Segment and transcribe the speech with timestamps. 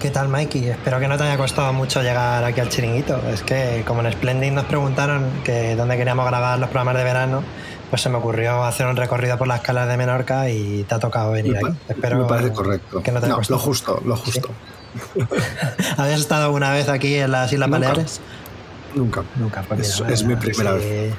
[0.00, 0.68] ¿Qué tal, Mikey?
[0.68, 3.20] Espero que no te haya costado mucho llegar aquí al chiringuito.
[3.32, 7.42] Es que, como en Splendid nos preguntaron que dónde queríamos grabar los programas de verano,
[7.90, 10.98] pues se me ocurrió hacer un recorrido por las calas de Menorca y te ha
[11.00, 11.78] tocado venir Me, aquí.
[11.88, 13.02] Espero me parece correcto.
[13.02, 13.58] que no te haya No, costado.
[13.58, 14.48] lo justo, lo justo.
[15.96, 17.88] ¿Habías estado alguna vez aquí en las Islas Nunca.
[17.88, 18.20] Baleares?
[18.94, 19.22] Nunca.
[19.36, 21.10] Nunca, pues Es- mi primera sí.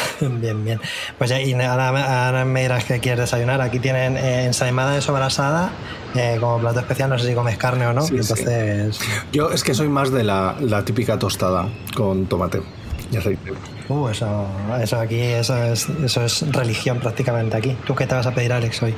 [0.20, 0.80] Bien, bien.
[1.18, 3.60] Pues ya, y ahora, ahora me dirás que quieres desayunar.
[3.60, 5.70] Aquí tienen eh, ensaimada de sobrasada
[6.14, 7.10] eh, como plato especial.
[7.10, 8.02] No sé si comes carne o no.
[8.02, 8.32] Sí, sí.
[8.32, 9.00] entonces,
[9.32, 12.62] Yo es que soy más de la, la típica tostada con tomate
[13.10, 13.52] y aceite.
[13.88, 14.46] uh, eso,
[14.80, 17.76] eso aquí, eso es, eso es religión prácticamente aquí.
[17.86, 18.94] ¿Tú qué te vas a pedir, Alex, hoy?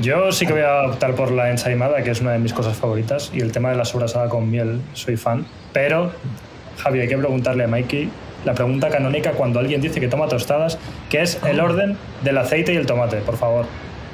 [0.00, 2.76] Yo sí que voy a optar por la ensaimada, que es una de mis cosas
[2.76, 5.46] favoritas, y el tema de la sobrasada con miel, soy fan.
[5.72, 6.12] Pero,
[6.78, 8.10] Javi, hay que preguntarle a Mikey
[8.46, 10.78] la pregunta canónica cuando alguien dice que toma tostadas,
[11.10, 13.66] que es el orden del aceite y el tomate, por favor.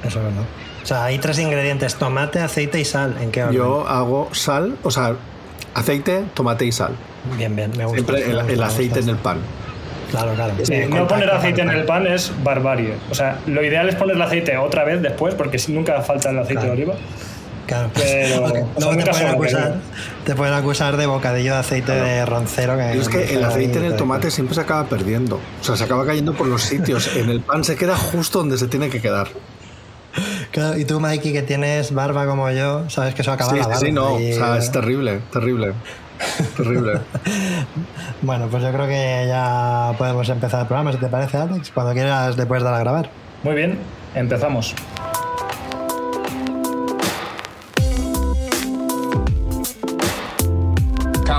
[0.04, 0.42] Eso es verdad.
[0.82, 3.14] O sea, hay tres ingredientes: tomate, aceite y sal.
[3.20, 3.54] ¿En qué orden?
[3.56, 5.14] Yo hago sal, o sea,
[5.74, 6.96] aceite, tomate y sal.
[7.36, 8.14] Bien, bien, me gusta.
[8.16, 9.38] Siempre el, aceite en el pan.
[10.10, 10.54] Claro, claro.
[10.62, 12.94] Sí, Eh, no contacto poner aceite en el pan es barbarie.
[13.10, 16.30] O sea, lo ideal es poner el aceite otra vez después, porque si nunca falta
[16.30, 16.68] el aceite Claro.
[16.76, 16.94] de oliva.
[17.72, 17.90] Claro.
[17.94, 21.58] Pero- Porque o sea, luego te pueden, acusar, pero- te pueden acusar de bocadillo de
[21.58, 22.76] aceite de roncero.
[22.76, 25.40] Que es que el aceite en el tomate siempre se acaba perdiendo.
[25.60, 27.16] O sea, se acaba cayendo por los sitios.
[27.16, 29.28] En el pan se queda justo donde se tiene que quedar.
[30.50, 33.62] Claro, y tú, Mikey, que tienes barba como yo, sabes que eso acaba Sí, la
[33.64, 33.80] sí, barba.
[33.86, 34.20] sí, no.
[34.20, 35.72] y- O sea, es terrible, terrible.
[36.56, 37.00] Terrible.
[38.22, 41.70] Bueno, pues yo creo que ya podemos empezar el programa, si te parece, Alex.
[41.72, 43.10] Cuando quieras le puedes dar a grabar.
[43.42, 43.78] Muy bien,
[44.14, 44.74] empezamos.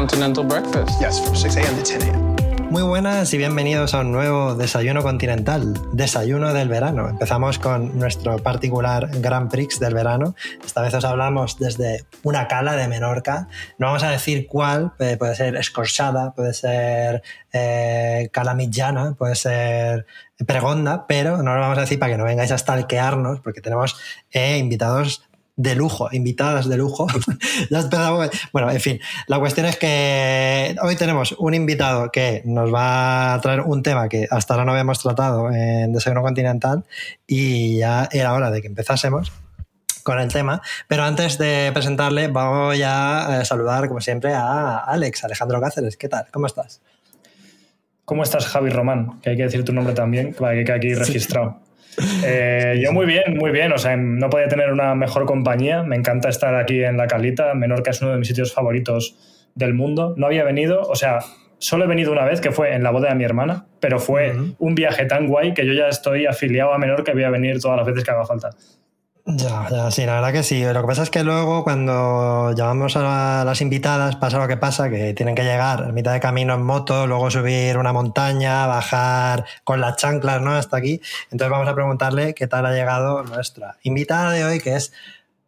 [0.04, 1.00] Continental breakfast.
[1.00, 1.76] Yes, from 6 a.m.
[1.78, 2.36] to 10 a.m.
[2.70, 7.08] Muy buenas y bienvenidos a un nuevo desayuno continental, desayuno del verano.
[7.08, 10.36] Empezamos con nuestro particular Grand Prix del verano.
[10.66, 13.48] Esta vez os hablamos desde una cala de Menorca.
[13.78, 19.36] No vamos a decir cuál, eh, puede ser Escorchada, puede ser eh, Cala Mitjana, puede
[19.36, 20.06] ser
[20.46, 23.96] Pregonda, pero no lo vamos a decir para que no vengáis a stalkearnos, porque tenemos
[24.32, 25.24] eh, invitados
[25.56, 27.08] de lujo, invitadas de lujo.
[27.70, 28.30] Ya.
[28.52, 33.42] Bueno, en fin, la cuestión es que hoy tenemos un invitado que nos va a
[33.42, 36.84] traer un tema que hasta ahora no habíamos tratado en Desayuno Continental
[37.28, 39.32] y ya era hora de que empezásemos
[40.04, 40.62] con el tema.
[40.88, 45.98] Pero antes de presentarle, vamos ya a saludar, como siempre, a Alex, Alejandro Cáceres.
[45.98, 46.28] ¿Qué tal?
[46.32, 46.82] ¿Cómo estás?
[48.06, 49.22] ¿Cómo estás, Javi Román?
[49.22, 51.60] Que hay que decir tu nombre también, para que quede aquí registrado.
[52.26, 53.72] Eh, yo muy bien, muy bien.
[53.74, 55.84] O sea, no podía tener una mejor compañía.
[55.84, 57.54] Me encanta estar aquí en La Calita.
[57.54, 59.18] Menorca es uno de mis sitios favoritos
[59.56, 60.14] del mundo.
[60.18, 61.20] No había venido, o sea,
[61.60, 64.36] solo he venido una vez, que fue en la boda de mi hermana, pero fue
[64.60, 67.60] un viaje tan guay que yo ya estoy afiliado a Menorca y voy a venir
[67.60, 68.50] todas las veces que haga falta.
[69.26, 70.62] Ya, ya, sí, la verdad que sí.
[70.66, 74.90] Lo que pasa es que luego cuando llamamos a las invitadas pasa lo que pasa,
[74.90, 79.46] que tienen que llegar a mitad de camino en moto, luego subir una montaña, bajar
[79.64, 80.52] con las chanclas, ¿no?
[80.52, 81.00] Hasta aquí.
[81.32, 84.92] Entonces vamos a preguntarle qué tal ha llegado nuestra invitada de hoy, que es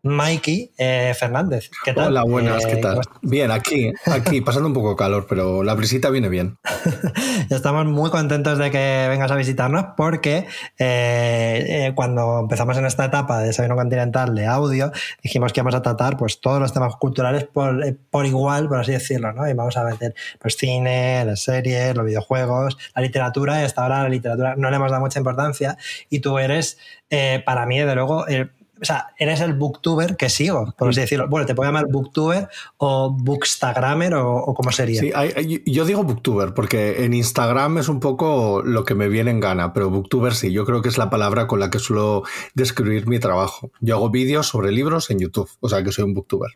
[0.05, 1.71] Mikey eh, Fernández.
[1.83, 2.09] ¿Qué tal?
[2.09, 2.91] Hola, buenas, Eh, ¿qué tal?
[2.91, 3.17] ¿cómo estás?
[3.23, 6.59] Bien, aquí, aquí, pasando un poco de calor, pero la brisita viene bien.
[7.49, 10.45] Estamos muy contentos de que vengas a visitarnos porque
[10.77, 14.91] eh, eh, cuando empezamos en esta etapa de Desayuno Continental de audio,
[15.23, 18.78] dijimos que íbamos a tratar pues, todos los temas culturales por, eh, por igual, por
[18.78, 19.49] así decirlo, ¿no?
[19.49, 24.03] Y vamos a meter pues, cine, las series, los videojuegos, la literatura, y hasta ahora
[24.03, 25.79] la literatura no le hemos dado mucha importancia
[26.11, 26.78] y tú eres,
[27.09, 31.01] eh, para mí, desde luego, el- o sea, eres el booktuber que sigo, por así
[31.01, 31.27] decirlo.
[31.29, 34.99] Bueno, te puedo llamar booktuber o bookstagrammer o, o cómo sería.
[35.01, 39.31] Sí, hay- yo digo booktuber porque en Instagram es un poco lo que me viene
[39.31, 42.23] en gana, pero booktuber sí, yo creo que es la palabra con la que suelo
[42.53, 43.72] describir mi trabajo.
[43.79, 46.51] Yo hago vídeos sobre libros en YouTube, o sea que soy un booktuber.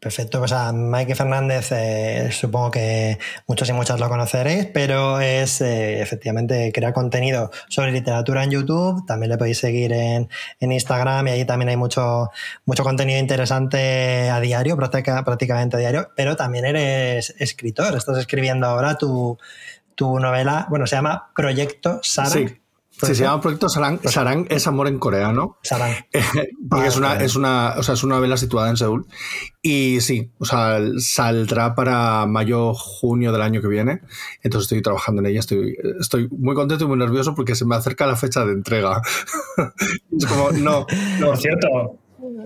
[0.00, 3.18] Perfecto, pues a Mike Fernández eh, supongo que
[3.48, 9.04] muchos y muchas lo conoceréis, pero es eh, efectivamente crea contenido sobre literatura en YouTube,
[9.06, 10.28] también le podéis seguir en,
[10.60, 12.30] en Instagram y ahí también hay mucho,
[12.64, 18.96] mucho contenido interesante a diario, prácticamente a diario, pero también eres escritor, estás escribiendo ahora
[18.96, 19.36] tu,
[19.96, 22.48] tu novela, bueno, se llama Proyecto Sarang.
[22.48, 22.60] Sí,
[23.00, 24.00] se llama Proyecto Sarang.
[24.04, 25.58] Sarang es amor en coreano.
[25.62, 25.94] Sarang.
[26.68, 29.06] Porque es una, es una, o sea, es una novela situada en Seúl.
[29.62, 34.00] Y sí, o sea, saldrá para mayo, junio del año que viene.
[34.42, 35.40] Entonces estoy trabajando en ella.
[35.40, 39.00] Estoy, estoy muy contento y muy nervioso porque se me acerca la fecha de entrega.
[40.16, 40.86] es como, no,
[41.20, 41.26] no.
[41.26, 41.68] Por cierto.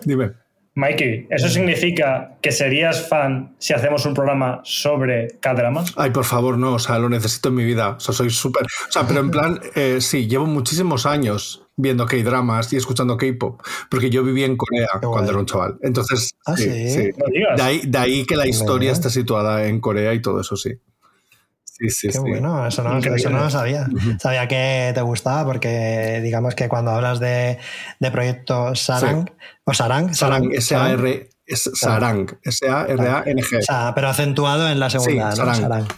[0.04, 0.41] Dime.
[0.74, 5.92] Mikey, ¿eso significa que serías fan si hacemos un programa sobre K-dramas?
[5.96, 7.90] Ay, por favor, no, o sea, lo necesito en mi vida.
[7.90, 8.64] O sea, soy súper.
[8.64, 13.60] O sea, pero en plan, eh, sí, llevo muchísimos años viendo K-dramas y escuchando K-pop,
[13.90, 15.78] porque yo viví en Corea cuando era un chaval.
[15.82, 17.10] Entonces, ¿Ah, sí, sí.
[17.56, 20.72] De, ahí, de ahí que la historia está situada en Corea y todo eso, sí.
[21.88, 23.86] Sí, sí, Qué bueno, eso no, eso no lo sabía.
[24.20, 27.58] Sabía que te gustaba porque digamos que cuando hablas de,
[27.98, 29.30] de proyecto Sarang,
[29.64, 33.58] o Sarang, Sarang, S-A-R, Sarang, S-A-R-A-N-G.
[33.58, 35.46] O sea, pero acentuado en la segunda, sí, ¿no?
[35.46, 35.60] Sarang.
[35.60, 35.88] Sarang.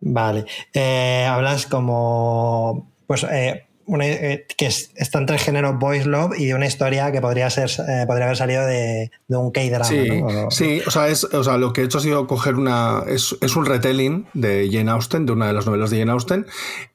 [0.00, 0.46] Vale.
[0.72, 6.38] Eh, hablas como, pues, eh, una, eh, que es, está entre el género boys love
[6.38, 9.84] y una historia que podría ser eh, podría haber salido de, de un K-drama.
[9.84, 13.02] Sí, sí o, sea, es, o sea, lo que he hecho ha sido coger una.
[13.08, 16.46] Es, es un retelling de Jane Austen, de una de las novelas de Jane Austen,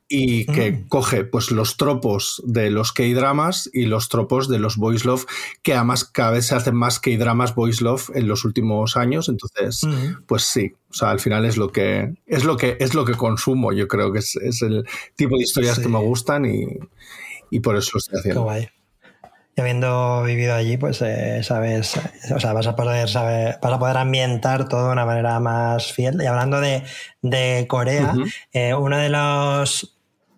[0.08, 0.88] y que Mm.
[0.88, 5.26] coge pues los tropos de los K-dramas y los tropos de los boys love,
[5.64, 9.30] que además cada vez se hacen más K-dramas boys love en los últimos años.
[9.30, 10.24] Entonces, Ujú.
[10.28, 10.74] pues sí.
[10.92, 13.74] O sea, al final es lo que es lo que es lo que consumo.
[13.74, 14.86] Yo creo que es, es el
[15.16, 15.82] tipo de historias Sí.
[15.82, 16.68] que me gustan y,
[17.50, 18.44] y por eso lo estoy Qué haciendo.
[18.44, 18.70] guay.
[19.58, 21.94] Y habiendo vivido allí, pues eh, sabes,
[22.36, 25.94] o sea, vas a poder saber, vas a poder ambientar todo de una manera más
[25.94, 26.22] fiel.
[26.22, 26.84] Y hablando de,
[27.22, 28.14] de Corea,
[28.52, 29.95] eh, uno de los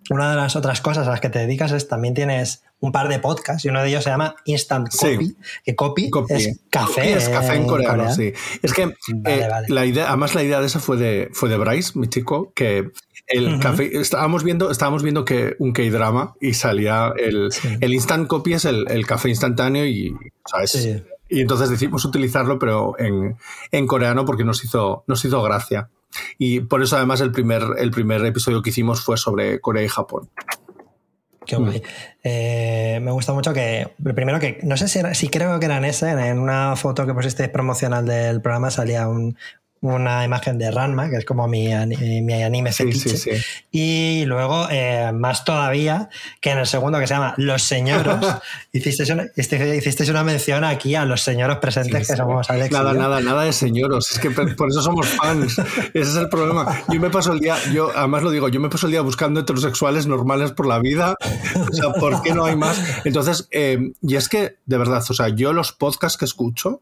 [0.09, 3.07] una de las otras cosas a las que te dedicas es también tienes un par
[3.07, 5.15] de podcasts y uno de ellos se llama Instant Sí.
[5.15, 6.33] Copy, que copy, Copy.
[6.33, 6.93] es café.
[6.93, 8.33] Copy es café en coreano, sí.
[8.61, 9.67] Es que Vale, eh, vale.
[9.69, 12.89] la idea, además la idea de esa fue de, fue de Bryce, mi chico, que
[13.27, 17.67] el café, estábamos viendo, estábamos viendo que un K-drama y salía el, Sí.
[17.81, 20.15] el instant copy es el, el café instantáneo y,
[20.45, 20.71] ¿sabes?
[20.71, 21.03] Sí.
[21.29, 23.35] Y entonces decidimos utilizarlo, pero en,
[23.71, 25.89] en coreano porque nos hizo, nos hizo gracia.
[26.37, 29.87] Y por eso además el primer, el primer episodio que hicimos fue sobre Corea y
[29.87, 30.29] Japón.
[31.45, 31.81] Qué guay.
[32.23, 35.77] Eh, me gusta mucho que, primero que, no sé si, era, si creo que era
[35.77, 39.37] en ese, en una foto que pusisteis promocional del programa salía un,
[39.81, 43.09] una imagen de Ranma, que es como mi, ani- mi anime Sí, fetiche.
[43.17, 43.43] sí, sí.
[43.71, 46.09] Y luego, eh, más todavía,
[46.41, 48.19] que en el segundo que se llama Los Señoros,
[48.73, 52.71] hicisteis una, hicisteis- una mención aquí a los señoros presentes que somos Alex.
[52.71, 52.99] y Nada, yo.
[52.99, 54.11] nada, nada de señoros.
[54.11, 55.59] Es que por por eso somos fans.
[55.59, 56.81] Ese es el problema.
[56.89, 59.39] Yo me paso el día, yo además lo digo, yo me paso el día buscando
[59.39, 61.15] heterosexuales normales por la vida.
[61.69, 62.81] O sea, ¿por qué no hay más?
[63.05, 66.81] Entonces, eh, y es que, de verdad, o sea, yo los podcasts que escucho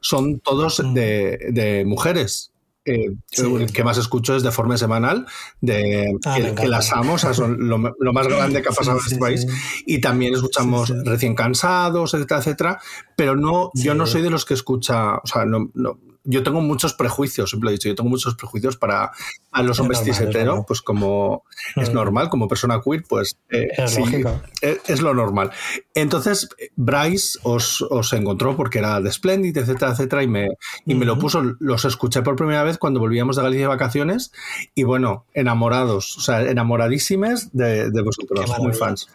[0.00, 2.50] son todos de, de mujeres.
[2.86, 3.18] Eh, Mm.
[3.30, 3.54] Sí.
[3.62, 5.26] El que más escucho es de forma semanal,
[5.60, 8.98] de Ah, que, las amo, o sea, son lo, lo más grande que ha pasado
[8.98, 9.46] Sí, en este sí, país.
[9.86, 12.80] Y también escuchamos recién cansados, etcétera, etcétera.
[13.16, 16.60] Pero no, yo no soy de los que escucha, o sea, no, no, yo tengo
[16.62, 19.12] muchos prejuicios, siempre lo he dicho, yo tengo muchos prejuicios para
[19.52, 20.64] a los Es hombres normal.
[20.66, 21.44] pues como
[21.76, 21.94] es Mm.
[21.94, 24.40] normal, como persona queer, pues eh, Es sí, lógico.
[24.60, 25.50] es, es lo normal.
[25.94, 30.48] Entonces, Bryce os, os encontró porque era de Splendid, etcétera, etcétera, y me,
[30.86, 34.32] y me lo puso, los escuché por primera vez cuando volvíamos de Galicia de vacaciones,
[34.74, 39.08] y bueno, enamorados, o sea, enamoradísimes de, de vosotros, muy fans.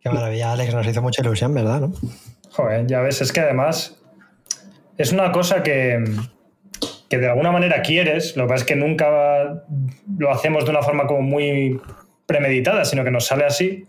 [0.00, 1.80] Qué maravilla, Alex, nos hizo mucha ilusión, ¿verdad?
[1.80, 1.92] ¿no?
[2.50, 3.97] Joder, ya ves, es que además
[4.98, 6.04] es una cosa que,
[7.08, 9.64] que de alguna manera quieres, lo que pasa es que nunca
[10.18, 11.80] lo hacemos de una forma como muy
[12.26, 13.84] premeditada, sino que nos sale así.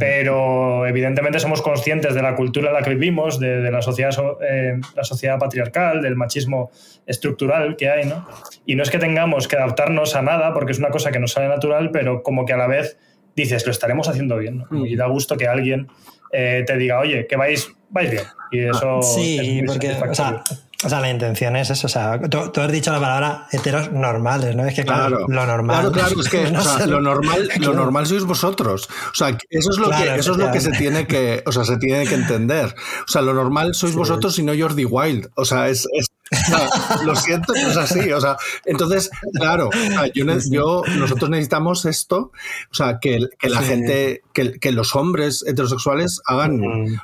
[0.00, 4.10] Pero evidentemente somos conscientes de la cultura en la que vivimos, de, de la, sociedad,
[4.10, 6.72] so- eh, la sociedad patriarcal, del machismo
[7.06, 8.26] estructural que hay, ¿no?
[8.66, 11.30] Y no es que tengamos que adaptarnos a nada, porque es una cosa que nos
[11.32, 12.98] sale natural, pero como que a la vez
[13.36, 14.84] dices, lo estaremos haciendo bien, ¿no?
[14.84, 15.86] Y da gusto que alguien
[16.32, 18.24] eh, te diga, oye, que vais, vais bien.
[18.50, 20.42] Y eso es Sí, porque, o sea,
[20.84, 21.86] o sea, la intención es eso.
[21.86, 24.66] O sea, tú, tú has dicho la palabra heteros normales, ¿no?
[24.66, 25.76] Es que, claro, Claro, lo normal.
[25.76, 28.88] Claro, claro, es que no o sea, lo normal, lo normal sois vosotros.
[29.10, 31.52] O sea, eso es lo Claro, que, eso es lo que se tiene que, o
[31.52, 32.74] sea, se tiene que entender.
[33.08, 35.30] O sea, lo normal sois vosotros y no Jordi Wild.
[35.34, 36.05] O sea, es, es,
[37.04, 38.10] lo siento, pero es así.
[38.12, 39.70] O sea, entonces, claro,
[40.14, 42.32] yo, yo, nosotros necesitamos esto,
[42.70, 46.60] o sea, que, que la gente, que, que, los hombres heterosexuales hagan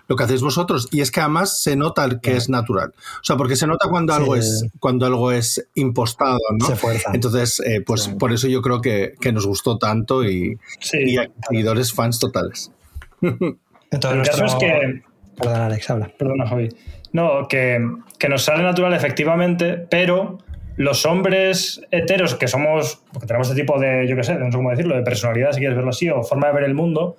[0.09, 0.89] lo que hacéis vosotros.
[0.91, 2.93] Y es que además se nota que es natural.
[2.97, 6.67] O sea, porque se nota cuando algo es, cuando algo es impostado, ¿no?
[6.67, 7.03] Se.
[7.13, 10.59] Entonces, eh, pues por eso yo creo que, que nos gustó tanto y,
[10.93, 12.73] y hay seguidores fans totales.
[13.91, 15.03] Entonces, el caso es que.
[15.37, 16.13] Perdona, Alex, habla.
[16.19, 16.69] Perdona, Javi.
[17.13, 17.79] No, que,
[18.19, 20.39] que nos sale natural efectivamente, pero
[20.77, 24.57] los hombres heteros que somos, porque tenemos este tipo de, yo qué sé, no sé
[24.57, 27.17] cómo decirlo, de personalidad, si quieres verlo así, o forma de ver el mundo,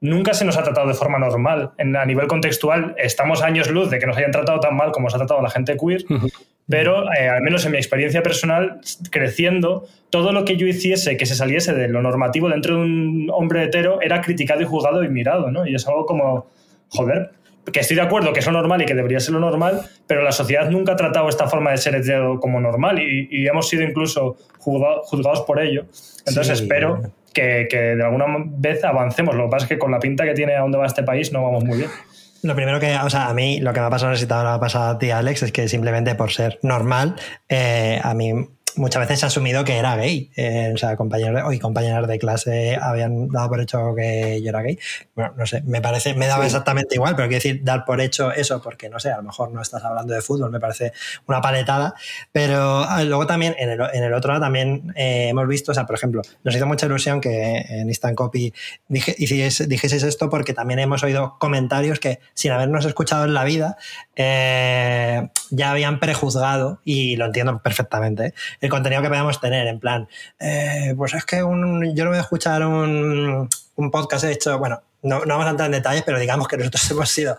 [0.00, 1.72] nunca se nos ha tratado de forma normal.
[1.78, 5.10] En, a nivel contextual, estamos años luz de que nos hayan tratado tan mal como
[5.10, 6.04] se ha tratado a la gente queer,
[6.68, 8.80] pero eh, al menos en mi experiencia personal,
[9.10, 13.30] creciendo, todo lo que yo hiciese que se saliese de lo normativo dentro de un
[13.32, 15.66] hombre hetero era criticado y juzgado y mirado, ¿no?
[15.66, 16.46] Y es algo como,
[16.88, 17.30] joder,
[17.72, 20.22] que estoy de acuerdo que es lo normal y que debería ser lo normal, pero
[20.22, 23.82] la sociedad nunca ha tratado esta forma de ser hetero como normal y, hemos sido
[23.82, 25.86] incluso juzgados por ello.
[26.26, 29.34] Entonces espero que, que, de alguna vez avancemos.
[29.34, 31.32] Lo que pasa es que con la pinta que tiene a dónde va este país
[31.32, 31.90] no vamos muy bien.
[32.42, 34.90] Lo primero que, o sea, a mí lo que me ha pasado, necesitado la pasada
[34.90, 37.16] a ti, Alex, es que simplemente por ser normal,
[37.48, 38.32] eh, a mí
[38.76, 40.30] muchas veces se ha asumido que era gay.
[40.36, 44.62] Eh, o sea, compañeros y compañeras de clase habían dado por hecho que yo era
[44.62, 44.78] gay.
[45.14, 48.32] Bueno, no sé, me parece, me daba exactamente igual, pero quiero decir, dar por hecho
[48.32, 50.92] eso, porque no sé, a lo mejor no estás hablando de fútbol, me parece
[51.26, 51.94] una paletada.
[52.32, 55.74] Pero ah, luego también, en el, en el otro lado también eh, hemos visto, o
[55.74, 58.52] sea, por ejemplo, nos hizo mucha ilusión que en Instant Copy
[58.88, 63.76] dije, esto porque también hemos oído comentarios que sin habernos escuchado en la vida
[64.16, 70.08] eh, ya habían prejuzgado, y lo entiendo perfectamente, el contenido que podamos tener, en plan,
[70.38, 74.82] eh, pues es que un, yo no voy a escuchar un, un podcast hecho, bueno,
[75.00, 77.36] no, no, vamos a entrar en detalles, pero digamos que nosotros hemos sido,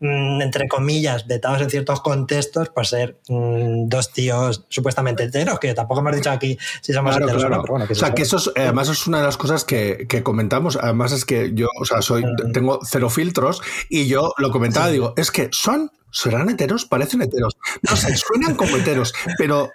[0.00, 5.74] mm, entre comillas, vetados en ciertos contextos por ser mm, dos tíos supuestamente heteros, que
[5.74, 7.64] tampoco hemos dicho aquí si somos claro, heteros claro.
[7.68, 10.76] bueno, o sea, que eso es, además es una de las cosas que, que, comentamos.
[10.76, 13.60] Además es que yo, o sea, soy, tengo cero filtros
[13.90, 14.92] y yo lo comentaba, sí.
[14.92, 16.84] digo, es que son ¿Serán heteros?
[16.84, 17.56] Parecen heteros.
[17.88, 19.12] No sé, suenan como heteros.
[19.38, 19.70] Pero,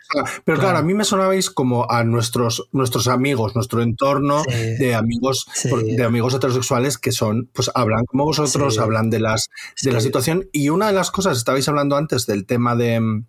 [0.45, 4.75] pero claro, a mí me sonabais como a nuestros, nuestros amigos, nuestro entorno sí.
[4.77, 5.69] de amigos sí.
[5.69, 8.79] de amigos heterosexuales que son, pues hablan como vosotros, sí.
[8.79, 9.49] hablan de las
[9.81, 10.47] de la situación.
[10.51, 13.23] Y una de las cosas, estabais hablando antes del tema de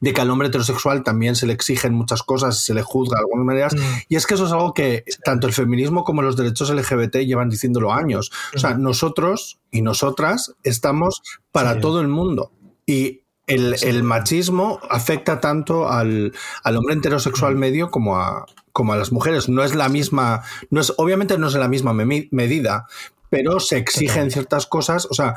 [0.00, 3.20] de que al hombre heterosexual también se le exigen muchas cosas, se le juzga de
[3.20, 3.78] algunas maneras, mm.
[4.08, 7.48] y es que eso es algo que tanto el feminismo como los derechos LGBT llevan
[7.48, 8.30] diciéndolo años.
[8.54, 11.22] O sea, nosotros y nosotras estamos
[11.52, 11.80] para sí.
[11.80, 12.52] todo el mundo.
[12.86, 13.88] Y el, sí.
[13.88, 16.32] el, machismo afecta tanto al,
[16.62, 19.48] al hombre heterosexual medio como a, como a las mujeres.
[19.48, 22.86] No es la misma, no es, obviamente no es la misma me medida,
[23.28, 25.06] pero se exigen ciertas cosas.
[25.10, 25.34] O sea,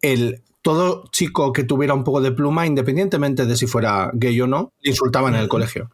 [0.00, 4.46] el, todo chico que tuviera un poco de pluma, independientemente de si fuera gay o
[4.46, 5.90] no, le insultaban en el colegio.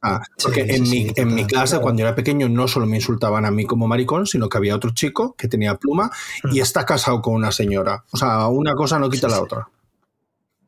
[0.00, 1.82] Ah, porque sí, en, sí, mi, sí, en mi clase, claro.
[1.82, 4.92] cuando era pequeño, no solo me insultaban a mí como maricón, sino que había otro
[4.92, 6.10] chico que tenía pluma
[6.50, 8.04] y está casado con una señora.
[8.10, 9.68] O sea, una cosa no quita la otra.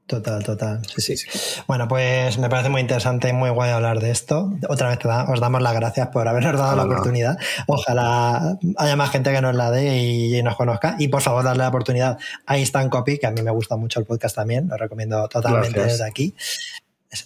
[0.06, 0.82] Total, total.
[0.96, 1.26] Sí, sí.
[1.66, 4.52] Bueno, pues me parece muy interesante y muy guay hablar de esto.
[4.68, 6.84] Otra vez da, os damos las gracias por habernos dado Ojalá.
[6.84, 7.38] la oportunidad.
[7.66, 10.96] Ojalá haya más gente que nos la dé y, y, nos conozca.
[10.98, 14.00] Y por favor, darle la oportunidad a Instant Copy, que a mí me gusta mucho
[14.00, 14.68] el podcast también.
[14.68, 15.98] Lo recomiendo totalmente gracias.
[15.98, 16.34] desde aquí.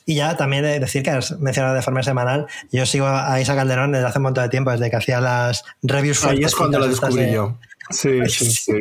[0.04, 3.92] Y ya también decir que has mencionado de forma semanal, yo sigo a Isa Calderón
[3.92, 6.25] desde hace un montón de tiempo, desde que hacía las reviews.
[6.25, 7.33] Ahí es cuando lo descubrí de...
[7.33, 7.56] yo.
[7.90, 8.73] Sí, sí, sí.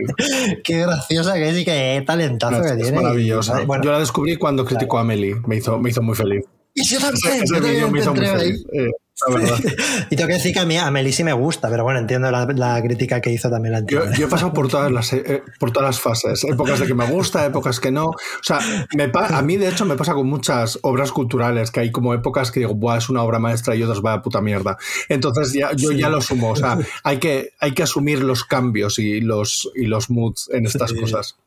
[0.64, 3.02] Qué graciosa que es y qué talentazo que es tiene.
[3.02, 3.62] Maravillosa.
[3.62, 5.04] Y, bueno, yo la descubrí cuando criticó claro.
[5.04, 5.36] a Meli.
[5.48, 6.46] Me hizo, me hizo muy feliz.
[6.74, 7.44] Y yo también.
[7.44, 8.66] Ese, ese vídeo me hizo muy feliz.
[8.74, 8.92] Eh,
[10.10, 12.30] y tengo que decir que a mí a Meli sí me gusta, pero bueno, entiendo
[12.32, 15.42] la, la crítica que hizo también la yo, yo, he pasado por todas las eh,
[15.58, 18.08] por todas las fases, épocas de que me gusta, épocas que no.
[18.08, 18.60] O sea,
[18.94, 22.52] me a mí de hecho me pasa con muchas obras culturales que hay como épocas
[22.52, 24.78] que digo, Buah, es una obra maestra y otras va a puta mierda.
[25.08, 25.98] Entonces ya, yo sí.
[25.98, 29.86] ya lo sumo, o sea, hay que, hay que asumir los cambios y los, y
[29.86, 31.00] los moods en estas sí.
[31.00, 31.38] cosas.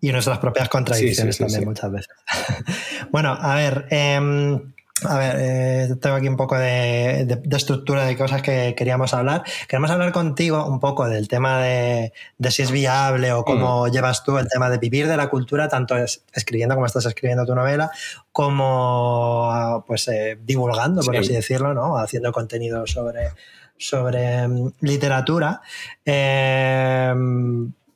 [0.00, 2.14] Y nuestras propias contradicciones también muchas veces.
[3.10, 3.86] bueno, a ver.
[3.90, 4.60] Eh,
[5.04, 9.12] a ver, eh, tengo aquí un poco de, de, de, estructura de cosas que queríamos
[9.12, 9.42] hablar.
[9.68, 13.90] Queremos hablar contigo un poco del tema de, de si es viable o cómo mm.
[13.90, 17.44] llevas tú el tema de vivir de la cultura, tanto es, escribiendo como estás escribiendo
[17.44, 17.90] tu novela,
[18.32, 21.20] como pues eh, divulgando, por sí.
[21.20, 21.98] así decirlo, ¿no?
[21.98, 23.32] Haciendo contenido sobre,
[23.76, 25.60] sobre um, literatura.
[26.06, 27.12] Eh,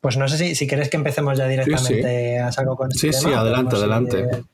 [0.03, 2.37] pues no sé si, si quieres que empecemos ya directamente sí, sí.
[2.37, 4.45] a saco con Sí, este sí, tema, adelante, adelante.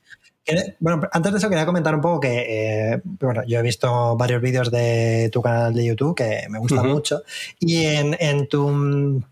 [0.79, 4.41] Bueno, antes de eso quería comentar un poco que, eh, bueno, yo he visto varios
[4.41, 6.93] vídeos de tu canal de YouTube que me gustan uh -huh.
[6.95, 7.23] mucho
[7.59, 9.23] y en, en, tu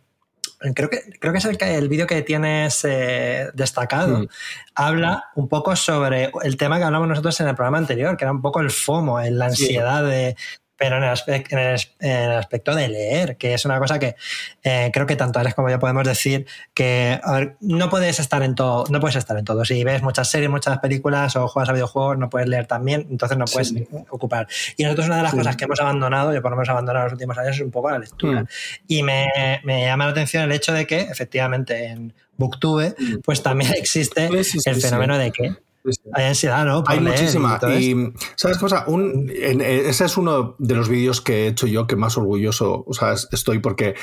[0.75, 4.29] creo que, creo que es el, el vídeo que tienes eh, destacado, Mm.
[4.75, 8.33] habla un poco sobre el tema que hablamos nosotros en el programa anterior, que era
[8.33, 9.65] un poco el FOMO, la Sí.
[9.65, 10.37] ansiedad de
[10.85, 13.99] pero en el, aspecto, en, el, en el aspecto de leer, que es una cosa
[13.99, 14.17] que
[14.63, 18.43] eh, creo que tanto Alex como yo podemos decir que, a ver, no puedes estar
[18.43, 19.65] en todo, no puedes estar en todo.
[19.65, 23.39] Si ves muchas series, muchas películas o juegas a videojuegos, no puedes leer también, entonces
[23.39, 23.89] no puedes Sí.
[24.11, 24.47] ocupar.
[24.77, 25.39] Y nosotros una de las Sí.
[25.39, 27.71] cosas que hemos abandonado, yo por lo menos abandonado en los últimos años, es un
[27.71, 28.43] poco la lectura.
[28.43, 28.47] Mm.
[28.89, 33.21] Y me, me llama la atención el hecho de que, efectivamente, en Booktube, Mm.
[33.25, 35.55] pues también existe Sí, sí, sí, el fenómeno de que.
[36.15, 36.83] Hay ansiedad, ¿no?
[36.85, 37.59] Por Hay leer muchísima.
[37.79, 38.85] Y, ¿sabes pasa?
[38.87, 42.17] Un, en- en- ese es uno de los vídeos que he hecho yo que más
[42.17, 43.95] orgulloso o sea, es- estoy porque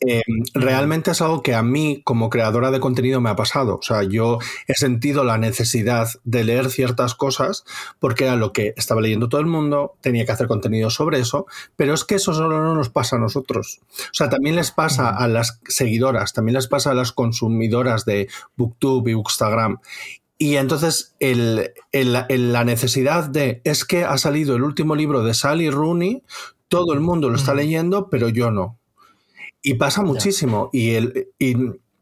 [0.00, 0.22] eh,
[0.54, 3.76] realmente es algo que a mí como creadora de contenido me ha pasado.
[3.76, 7.64] O sea, yo he sentido la necesidad de leer ciertas cosas
[7.98, 11.46] porque era lo que estaba leyendo todo el mundo, tenía que hacer contenido sobre eso,
[11.76, 13.80] pero es que eso solo no nos pasa a nosotros.
[13.90, 18.28] O sea, también les pasa a las seguidoras, también les pasa a las consumidoras de
[18.56, 19.80] Booktube y Bookstagram.
[20.42, 25.22] Y entonces el, el- el- la necesidad de es que ha salido el último libro
[25.22, 26.22] de Sally Rooney,
[26.68, 28.78] todo el mundo lo está leyendo, pero yo no.
[29.62, 30.70] Y pasa muchísimo.
[30.72, 31.54] Y, el, y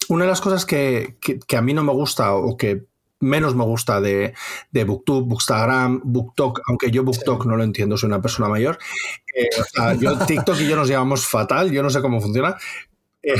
[0.08, 2.84] una de las cosas que, que- que a mí no me gusta o que
[3.18, 4.32] menos me gusta de,
[4.70, 8.78] de Booktube, Bookstagram, BookTok, aunque yo BookTok no lo entiendo, soy una persona mayor.
[9.34, 12.56] eh, o sea, yo, TikTok y yo nos llevamos fatal, yo no sé cómo funciona.
[13.28, 13.34] Eh,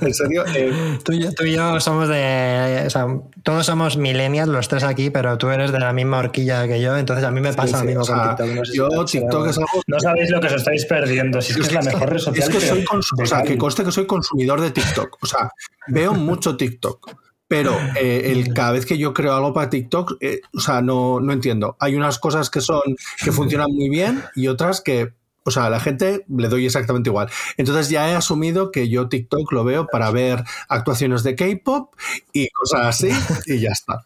[0.00, 2.84] en serio, eh, Tú y, yo, tú y yo somos de.
[2.86, 3.06] O sea,
[3.42, 6.96] todos somos millennials, los tres aquí, pero tú eres de la misma horquilla que yo,
[6.96, 8.56] entonces a mí me pasa sí, lo mismo o sea, con TikTok.
[8.56, 11.40] no sé yo si TikTok es algo No sabéis lo que os estáis perdiendo.
[11.40, 12.48] Si es que es la mejor red social.
[12.48, 15.18] Es que soy o sea, que conste que soy consumidor de TikTok.
[15.20, 15.50] O sea,
[15.88, 17.10] veo mucho TikTok.
[17.48, 21.20] Pero eh, el, cada vez que yo creo algo para TikTok, eh, o sea, no,
[21.20, 21.76] no entiendo.
[21.78, 22.82] Hay unas cosas que son
[23.22, 25.12] que funcionan muy bien y otras que,
[25.46, 27.28] o sea, a la gente le doy exactamente igual.
[27.56, 31.94] Entonces ya he asumido que yo TikTok lo veo para ver actuaciones de K-pop
[32.32, 33.08] y cosas así
[33.46, 34.02] y ya está.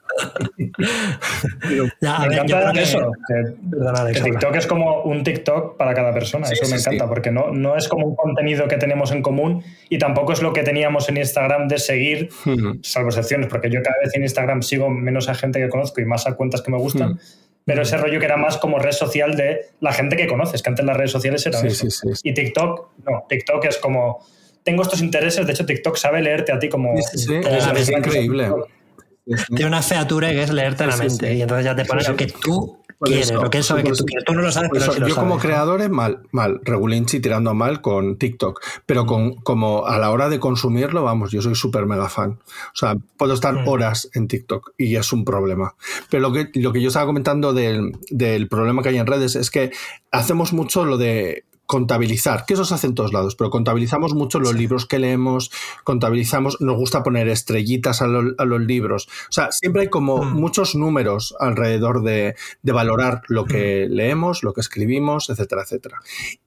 [1.60, 2.98] Pero- Ya, a Me ver, encanta que- eso.
[3.28, 4.20] Que.
[4.22, 6.46] TikTok es como un TikTok para cada persona.
[6.46, 7.08] Sí, eso sí, me encanta, sí.
[7.08, 10.52] porque no, no es como un contenido que tenemos en común y tampoco es lo
[10.52, 12.80] que teníamos en Instagram de seguir, Hmm.
[12.82, 16.04] salvo excepciones, porque yo cada vez en Instagram sigo menos a gente que conozco y
[16.04, 17.12] más a cuentas que me gustan.
[17.12, 17.18] Hmm.
[17.64, 20.70] Pero ese rollo que era más como red social de la gente que conoces, que
[20.70, 21.90] antes las redes sociales eran Sí, eso.
[21.90, 22.28] sí, sí.
[22.28, 24.24] Y TikTok, no, TikTok es como,
[24.62, 26.94] tengo estos intereses, de hecho TikTok sabe leerte a ti como...
[26.98, 27.28] Es,
[27.90, 28.48] increíble.
[29.48, 32.10] Tiene una featura que es leerte la mente y entonces ya te pone Sí, sí.
[32.12, 34.24] lo que tú quieres, lo que él sabe que tú quieres.
[34.24, 37.54] Tú no lo sabes, pero sí lo yo como creador es mal, mal, regulinchi tirando
[37.54, 41.86] mal con TikTok, pero con, como a la hora de consumirlo, vamos, yo soy súper
[41.86, 42.30] mega fan.
[42.32, 45.74] O sea, puedo estar horas en TikTok y es un problema.
[46.10, 49.36] Pero lo que, lo que yo estaba comentando del, del problema que hay en redes
[49.36, 49.70] es que
[50.10, 54.40] hacemos mucho lo de contabilizar, que eso se hace en todos lados, pero contabilizamos mucho
[54.40, 55.52] los libros que leemos,
[55.84, 59.06] contabilizamos, nos gusta poner estrellitas a, lo- a los libros.
[59.28, 60.32] O sea, siempre hay como Mm.
[60.34, 65.98] muchos números alrededor de, de valorar lo que leemos, lo que escribimos, etcétera, etcétera.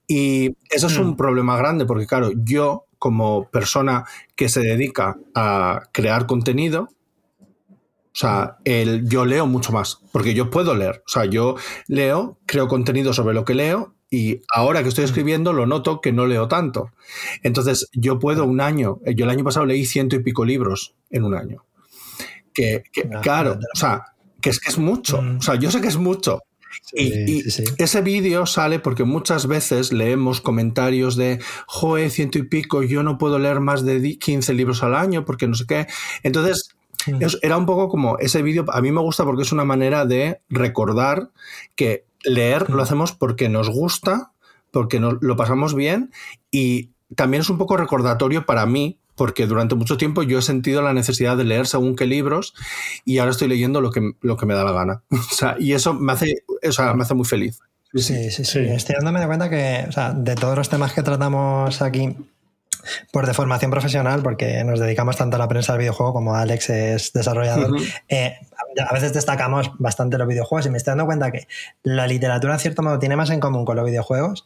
[0.09, 1.03] Y eso es Mm.
[1.03, 4.03] un problema grande porque, claro, yo como persona
[4.35, 6.89] que se dedica a crear contenido,
[7.69, 11.01] o sea, el, yo leo mucho más, porque yo puedo leer.
[11.07, 11.55] O sea, yo
[11.87, 16.11] leo, creo contenido sobre lo que leo y ahora que estoy escribiendo lo noto que
[16.11, 16.91] no leo tanto.
[17.41, 20.93] Entonces, yo puedo un año, eh, yo el año pasado leí ciento y pico libros
[21.09, 21.65] en un año.
[22.53, 24.05] Que, que, Ah, claro, o sea,
[24.39, 25.19] que es que es mucho.
[25.21, 25.37] Mm.
[25.37, 26.41] O sea, yo sé que es mucho.
[26.91, 27.63] Y, Sí, y sí, sí.
[27.77, 33.17] ese vídeo sale porque muchas veces leemos comentarios de, joe, ciento y pico, yo no
[33.17, 35.87] puedo leer más de di- 15 libros al año porque no sé qué.
[36.21, 36.69] Entonces,
[37.07, 37.19] Mm.
[37.41, 40.39] era un poco como ese vídeo, a mí me gusta porque es una manera de
[40.49, 41.31] recordar
[41.75, 44.31] que leer lo hacemos porque nos gusta,
[44.71, 46.11] porque nos, lo pasamos bien
[46.51, 48.99] y también es un poco recordatorio para mí.
[49.15, 52.55] Porque durante mucho tiempo yo he sentido la necesidad de leer según qué libros
[53.05, 55.03] y ahora estoy leyendo lo que, lo que me da la gana.
[55.11, 57.59] O sea, y eso me hace, o sea, me hace muy feliz.
[57.93, 58.45] Sí, sí, sí.
[58.45, 58.59] Sí.
[58.59, 62.17] Estoy dándome de cuenta que, o sea, de todos los temas que tratamos aquí,
[63.11, 66.69] por de formación profesional, porque nos dedicamos tanto a la prensa del videojuego como Alex
[66.69, 67.75] es desarrollador,
[68.09, 68.35] eh,
[68.87, 71.47] a veces destacamos bastante los videojuegos y me estoy dando cuenta que
[71.83, 74.45] la literatura, en cierto modo, tiene más en común con los videojuegos.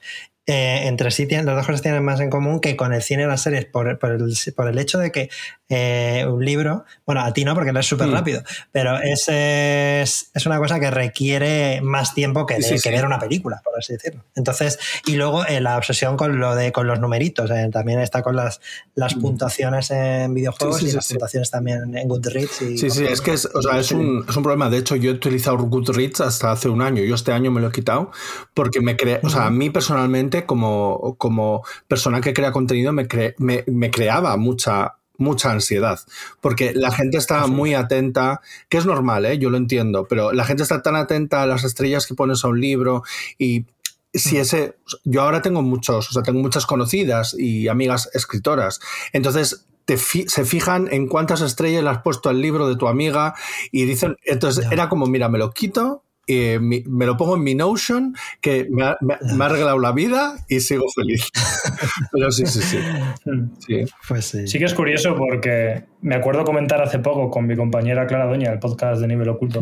[0.49, 3.23] eh, entre sí, tienen, las dos cosas tienen más en común que con el cine
[3.23, 5.29] y las series, por, por el, por el hecho de que
[5.67, 8.13] eh, un libro, bueno, a ti no, porque lees súper Mm.
[8.13, 12.83] rápido, pero es, es, es una cosa que requiere más tiempo que, de- Sí, sí,
[12.89, 14.23] que ver una película, por así decirlo.
[14.35, 18.21] Entonces, y luego eh, la obsesión con lo de con los numeritos, eh, también está
[18.23, 18.61] con las,
[18.95, 20.87] las puntuaciones en videojuegos Mm.
[20.87, 22.61] Y las puntuaciones también en Goodreads.
[22.61, 24.69] Y Sí, sí, es que es, o sea, es, un, es un problema.
[24.69, 27.03] De hecho, yo he utilizado Goodreads hasta hace un año.
[27.03, 28.11] Yo este año me lo he quitado
[28.53, 33.07] porque me crea, o sea, a mí personalmente, como, como persona que crea contenido, me,
[33.07, 35.99] cre- me, me creaba mucha mucha ansiedad,
[36.41, 38.39] porque la gente está muy atenta,
[38.69, 39.39] que es normal, ¿eh?
[39.39, 42.49] yo lo entiendo, pero la gente está tan atenta a las estrellas que pones a
[42.49, 43.01] un libro
[43.39, 43.65] y
[44.13, 48.79] si ese, yo ahora tengo muchos, o sea, tengo muchas conocidas y amigas escritoras,
[49.11, 53.35] entonces te se fijan en cuántas estrellas le has puesto al libro de tu amiga
[53.71, 57.55] y dicen, entonces era como, mira, me lo quito y me lo pongo en mi
[57.55, 58.97] Notion, que me ha,
[59.39, 61.29] arreglado la vida y sigo feliz.
[62.11, 62.79] Pero sí, sí, sí.
[63.65, 63.85] Sí.
[64.09, 64.45] Pues sí.
[64.45, 64.59] sí.
[64.59, 68.59] que es curioso porque me acuerdo comentar hace poco con mi compañera Clara Doña, el
[68.59, 69.61] podcast de Nivel Oculto,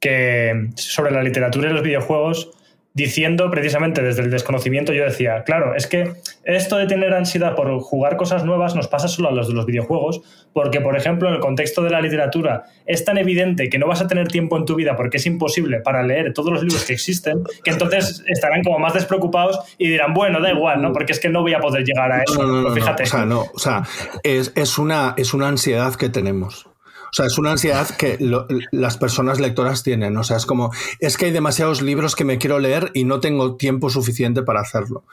[0.00, 2.50] que sobre la literatura y los videojuegos
[2.94, 6.12] diciendo precisamente desde el desconocimiento, yo decía, claro, es que
[6.44, 9.64] esto de tener ansiedad por jugar cosas nuevas nos pasa solo a los de los
[9.64, 13.86] videojuegos, porque, por ejemplo, en el contexto de la literatura es tan evidente que no
[13.86, 16.84] vas a tener tiempo en tu vida porque es imposible para leer todos los libros
[16.84, 20.92] que existen, que entonces estarán como más despreocupados y dirán, bueno, da igual, ¿no?
[20.92, 22.42] Porque es que no voy a poder llegar a eso.
[22.42, 23.04] No, fíjate.
[23.04, 23.82] O sea, no, o sea,
[24.22, 26.66] es, es, una, es una ansiedad que tenemos.
[27.12, 28.16] O sea, es una ansiedad que
[28.70, 30.16] las personas lectoras tienen.
[30.16, 33.20] O sea, es como, es que hay demasiados libros que me quiero leer y no
[33.20, 35.04] tengo tiempo suficiente para hacerlo.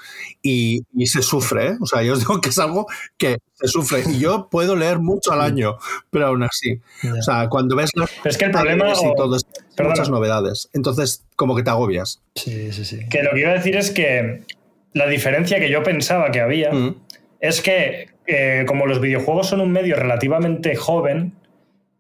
[0.41, 1.77] Y, se sufre, ¿eh?
[1.81, 4.03] O sea, yo os digo que es algo que se sufre.
[4.09, 5.77] Y yo puedo leer mucho al año,
[6.09, 6.79] pero aún así.
[7.03, 8.09] O sea, cuando ves los...
[8.23, 8.93] es que el problema...
[8.93, 9.37] Y todo,
[9.83, 10.69] muchas novedades.
[10.71, 12.21] Entonces, como que te agobias.
[12.35, 13.09] Sí, sí, sí.
[13.09, 14.45] Que lo que iba a decir es que
[14.93, 16.95] la diferencia que yo pensaba que había mm.
[17.41, 21.33] es que eh, como los videojuegos son un medio relativamente joven,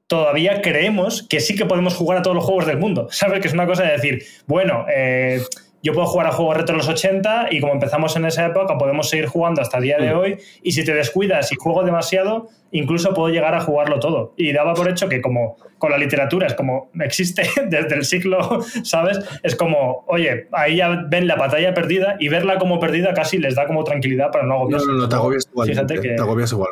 [0.09, 3.07] todavía creemos que sí que podemos jugar a todos los juegos del mundo.
[3.11, 3.39] ¿Sabes?
[3.39, 5.39] Que es una cosa de decir, bueno, eh,
[5.83, 8.77] yo puedo jugar a juegos retro de los 80 y como empezamos en esa época
[8.77, 10.17] podemos seguir jugando hasta el día de mm.
[10.17, 14.33] hoy y si te descuidas y juego demasiado, incluso puedo llegar a jugarlo todo.
[14.35, 18.61] Y daba por hecho que como con la literatura es como existe desde el siglo,
[18.83, 19.19] ¿sabes?
[19.43, 23.53] Es como, oye, ahí ya ven la batalla perdida y verla como perdida casi les
[23.53, 24.87] da como tranquilidad para no agobiarse.
[24.87, 25.69] No, no, no, te agobias igual.
[25.69, 26.09] Fíjate que...
[26.15, 26.71] Te agobias igual.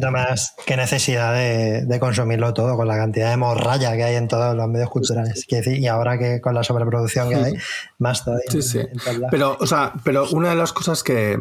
[0.00, 4.28] De más, qué necesidad de, consumirlo todo con la cantidad de morralla que hay en
[4.28, 5.46] todos los medios culturales.
[5.48, 7.54] y ahora que con la sobreproducción que hay,
[7.98, 8.44] más todavía.
[8.50, 8.80] Sí, sí.
[9.30, 11.38] Pero, o sea, pero una de las cosas que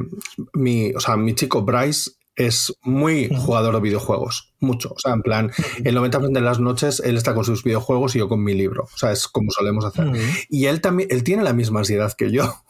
[0.53, 4.89] mi, o sea, mi chico Bryce es muy jugador de videojuegos, mucho.
[4.93, 5.51] O sea, en plan,
[5.83, 8.83] el 90% de las noches él está con sus videojuegos y yo con mi libro.
[8.83, 10.11] O sea, es como solemos hacer.
[10.49, 12.61] Y él también, él tiene la misma ansiedad que yo.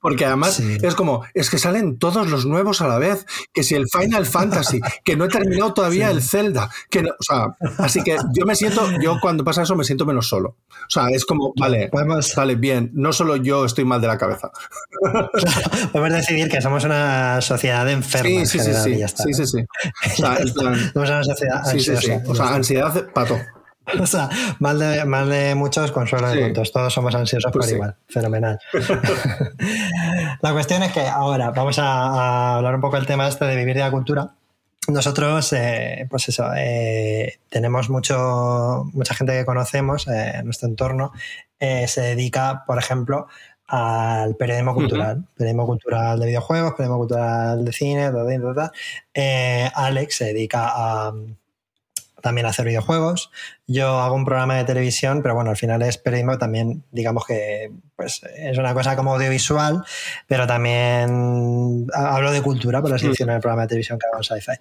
[0.00, 3.74] Porque además es como, es que salen todos los nuevos a la vez, que si
[3.74, 8.16] el Final Fantasy, que no he terminado todavía el Zelda, que o sea, así que
[8.34, 10.56] yo me siento, yo cuando pasa eso me siento menos solo.
[10.70, 14.18] O sea, es como, vale, podemos, vale, bien, no solo yo estoy mal de la
[14.18, 14.50] cabeza.
[15.92, 18.28] podemos decidir que somos una sociedad enferma.
[18.28, 20.38] Sí, sí, sí, sí, sí, sí, sí, O sea,
[20.92, 22.22] somos una sociedad ansiosa.
[22.26, 23.38] O sea, ansiedad pato.
[24.00, 26.72] O sea, mal de, mal de muchos, consuelo de tontos.
[26.72, 27.96] Todos somos ansiosos pues por igual.
[28.08, 28.58] Fenomenal.
[30.40, 33.74] la cuestión es que ahora vamos a, hablar un poco del tema este de vivir
[33.74, 34.34] de la cultura.
[34.88, 41.12] Nosotros, eh, pues eso, eh, tenemos mucho, mucha gente que conocemos eh, en nuestro entorno,
[41.60, 43.28] se dedica, por ejemplo,
[43.66, 48.70] al periodismo cultural, periodismo cultural de videojuegos, periodismo cultural de cine, todo, todo.
[49.74, 51.12] Alex se dedica a,
[52.20, 53.30] también hacer videojuegos.
[53.66, 57.72] Yo hago un programa de televisión, pero bueno, al final es periodismo también, digamos que
[57.96, 59.84] pues, es una cosa como audiovisual,
[60.26, 64.18] pero también hablo de cultura, por así decirlo, en el programa de televisión que hago
[64.18, 64.52] en Sci-Fi.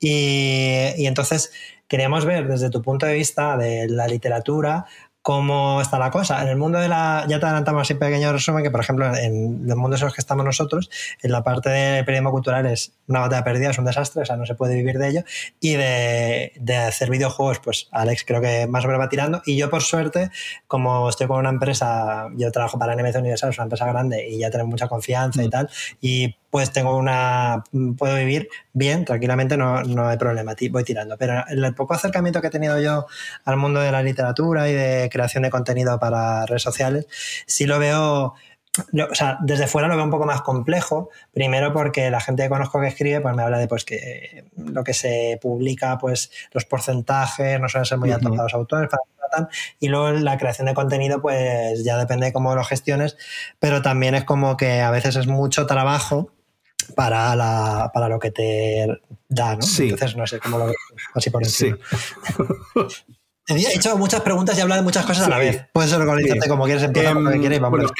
[0.00, 1.52] Y, y entonces
[1.88, 4.86] queríamos ver desde tu punto de vista de la literatura
[5.26, 6.40] cómo está la cosa.
[6.40, 9.66] En el mundo de la, ya te adelantamos así pequeño resumen, que por ejemplo en
[9.66, 10.88] los mundos en los que estamos nosotros,
[11.20, 14.36] en la parte de periodismo cultural es una batalla perdida, es un desastre, o sea,
[14.36, 15.24] no se puede vivir de ello.
[15.60, 19.42] Y de, de hacer videojuegos, pues Alex creo que más o menos va tirando.
[19.46, 20.30] Y yo por suerte,
[20.66, 24.38] como estoy con una empresa, yo trabajo para NMC Universal, es una empresa grande y
[24.38, 25.50] ya tenemos mucha confianza y mm.
[25.50, 27.64] tal, y pues tengo una,
[27.98, 31.18] puedo vivir bien, tranquilamente, no, no hay problema, voy tirando.
[31.18, 33.06] Pero el poco acercamiento que he tenido yo
[33.44, 37.06] al mundo de la literatura y de creación de contenido para redes sociales,
[37.46, 38.34] sí lo veo
[38.78, 41.10] o sea, desde fuera lo veo un poco más complejo.
[41.32, 44.84] Primero porque la gente que conozco que escribe, pues me habla de pues que lo
[44.84, 49.02] que se publica, pues los porcentajes no suelen ser muy altos para los autores, para
[49.80, 53.16] y luego la creación de contenido, pues ya depende de cómo lo gestiones,
[53.58, 56.30] pero también es como que a veces es mucho trabajo
[56.94, 58.86] para, la, para lo que te
[59.28, 59.66] da, ¿no?
[59.78, 60.72] Entonces, no sé cómo lo
[61.14, 61.76] así por encima.
[61.90, 63.04] Sí.
[63.48, 65.66] He hecho muchas preguntas y hablado de muchas cosas a la vez.
[65.72, 67.92] Puedes organizarte como quieres, empieza como em, quieres vamos,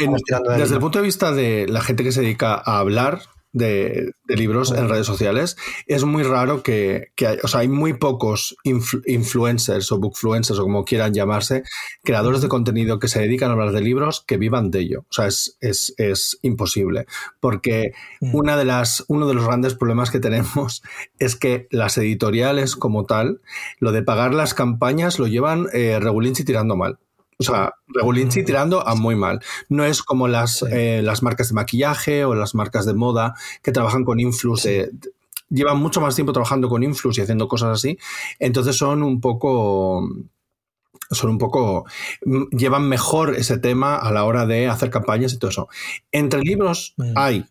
[0.56, 3.20] Desde el punto de vista de la gente que se dedica a hablar,
[3.57, 8.57] de, libros en redes sociales, es muy raro que, hay, o sea, hay muy pocos
[8.64, 11.62] influencers o bookfluencers o como quieran llamarse,
[12.05, 15.01] creadores de contenido que se dedican a hablar de libros que vivan de ello.
[15.09, 17.07] O sea, es, es imposible.
[17.40, 18.35] Porque mm.
[18.35, 20.83] una de las, uno de los grandes problemas que tenemos
[21.19, 23.40] es que las editoriales como tal,
[23.79, 25.99] lo de pagar las campañas lo llevan eh,
[26.45, 26.99] tirando mal.
[27.38, 29.40] O sea, Regulinci tirando a muy mal.
[29.68, 33.72] No es como las, eh, las marcas de maquillaje o las marcas de moda que
[33.72, 34.68] trabajan con influx.
[35.49, 37.99] llevan mucho más tiempo trabajando con influx y haciendo cosas así.
[38.38, 40.09] Entonces son un poco
[41.11, 41.85] son un poco,
[42.25, 45.68] mm, llevan mejor ese tema a la hora de hacer campañas y todo eso.
[46.11, 47.44] Entre libros hay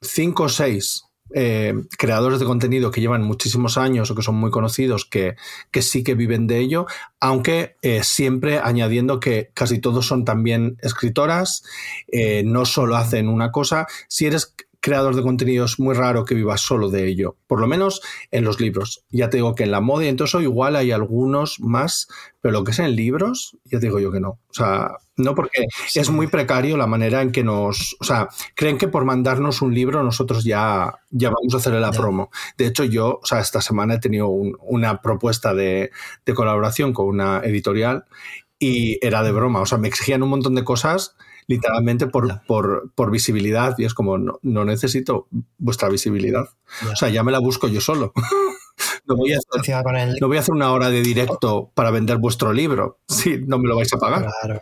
[0.00, 4.50] cinco o seis eh, creadores de contenido que llevan muchísimos años o que son muy
[4.50, 5.36] conocidos que,
[5.70, 6.86] que sí que viven de ello,
[7.20, 11.64] aunque eh, siempre añadiendo que casi todos son también escritoras,
[12.12, 13.86] eh, no solo hacen una cosa.
[14.08, 17.66] Si eres creador de contenido es muy raro que vivas solo de ello, por lo
[17.66, 19.04] menos en los libros.
[19.10, 22.08] Ya te digo que en la moda y en todo eso igual hay algunos más,
[22.40, 24.30] pero lo que es en libros, ya te digo yo que no.
[24.30, 28.78] O sea, no porque es muy precario la manera en que nos, o sea, creen
[28.78, 32.30] que por mandarnos un libro nosotros ya, ya vamos a hacerle la promo.
[32.56, 35.90] De hecho, yo, o sea, esta semana he tenido una propuesta de,
[36.24, 38.04] de colaboración con una editorial
[38.58, 41.16] y era de broma, o sea, me exigían un montón de cosas
[41.50, 45.26] literalmente por, por, visibilidad y es como, no, necesito
[45.58, 46.44] vuestra visibilidad.
[46.92, 48.12] O sea, ya me la busco yo solo.
[49.06, 49.84] no, voy a hacer,
[50.20, 53.68] no voy a hacer una hora de directo para vender vuestro libro si no me
[53.68, 54.30] lo vais a pagar.
[54.42, 54.60] Claro.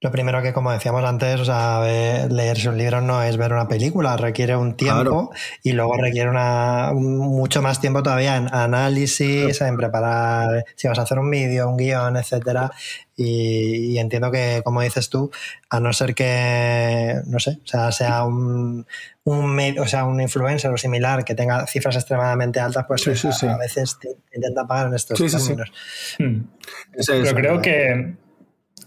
[0.00, 1.80] Lo primero que, como decíamos antes, o sea,
[2.28, 5.32] leerse un libro no es ver una película, requiere un tiempo
[5.64, 11.02] y luego requiere una, mucho más tiempo todavía en análisis, en preparar, si vas a
[11.02, 12.70] hacer un vídeo, un guion, etcétera.
[13.16, 15.32] Y, entiendo que, como dices tú,
[15.68, 18.86] a no ser que, no sé, o sea, sea un,
[19.24, 23.04] un, o sea, un influencer o similar que tenga cifras extremadamente altas, pues
[23.42, 25.72] a, veces te, intenta pagar en estos términos.
[26.20, 26.42] Hmm.
[27.04, 28.27] Pero creo que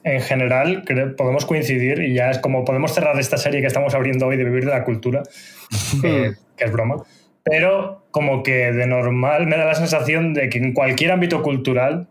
[0.04, 0.84] en general
[1.18, 4.44] podemos coincidir y ya es como podemos cerrar esta serie que estamos abriendo hoy de
[4.44, 5.24] vivir de la cultura,
[6.02, 7.04] que, que es broma,
[7.44, 12.08] pero como que de normal me da la sensación de que en cualquier ámbito cultural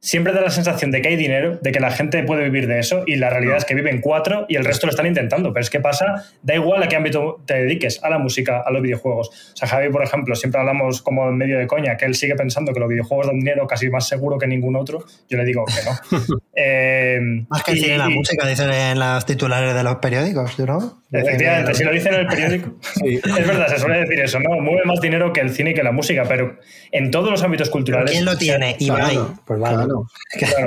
[0.00, 2.78] siempre da la sensación de que hay dinero, de que la gente puede vivir de
[2.78, 5.52] eso, y la realidad es que viven cuatro y el resto lo están intentando.
[5.52, 8.70] Pero es que pasa, da igual a qué ámbito te dediques, a la música, a
[8.70, 9.28] los videojuegos.
[9.28, 12.34] O sea, Javi, por ejemplo, siempre hablamos como en medio de coña, que él sigue
[12.34, 15.04] pensando que los videojuegos dan dinero casi más seguro que ningún otro.
[15.28, 16.36] Yo le digo que no.
[16.58, 17.18] Eh,
[17.50, 21.02] más que y, la música, dicen en los titulares de los periódicos, ¿no?
[21.12, 22.74] Efectivamente, si lo dicen en el periódico.
[23.04, 24.58] Es verdad, se suele decir eso, ¿no?
[24.60, 26.56] Mueve más dinero que el cine y que la música, pero
[26.92, 28.10] en todos los ámbitos culturales.
[28.10, 28.76] ¿Quién lo tiene?
[28.78, 29.18] Ibai.
[29.44, 29.84] Pues vale.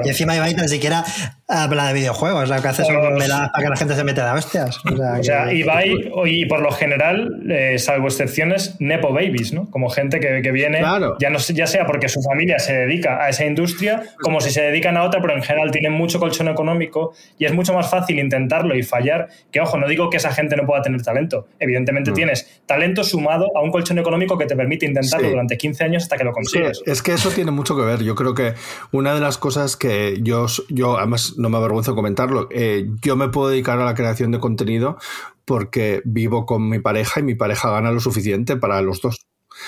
[0.04, 1.04] Y encima Ibai ni siquiera
[1.48, 4.80] habla de videojuegos, lo que hace son para que la gente se meta de hostias.
[4.86, 9.70] O sea, Ibai, y por lo general, eh, salvo excepciones, Nepo Babies, ¿no?
[9.72, 10.82] Como gente que, que viene,
[11.20, 14.62] ya, no, ya sea porque su familia se dedica a esa industria, como si se
[14.62, 18.20] dedican a otra, pero en general tienen mucho colchón económico y es mucho más fácil
[18.20, 19.30] intentarlo y fallar.
[19.52, 21.48] Que ojo, no digo que esa gente no pueda tener talento.
[21.60, 22.14] Evidentemente mm.
[22.14, 26.18] tienes talento sumado a un colchón económico que te permite intentarlo durante 15 años hasta
[26.18, 26.82] que lo consigues.
[26.86, 28.04] Es que, eso tiene mucho que ver.
[28.04, 28.54] Yo creo que
[28.92, 33.30] una de las cosas que yo, yo además no me avergüenzo comentarlo, eh, yo me
[33.30, 34.98] puedo dedicar a la creación de contenido
[35.46, 39.18] porque vivo con mi pareja y mi pareja gana lo suficiente para los dos.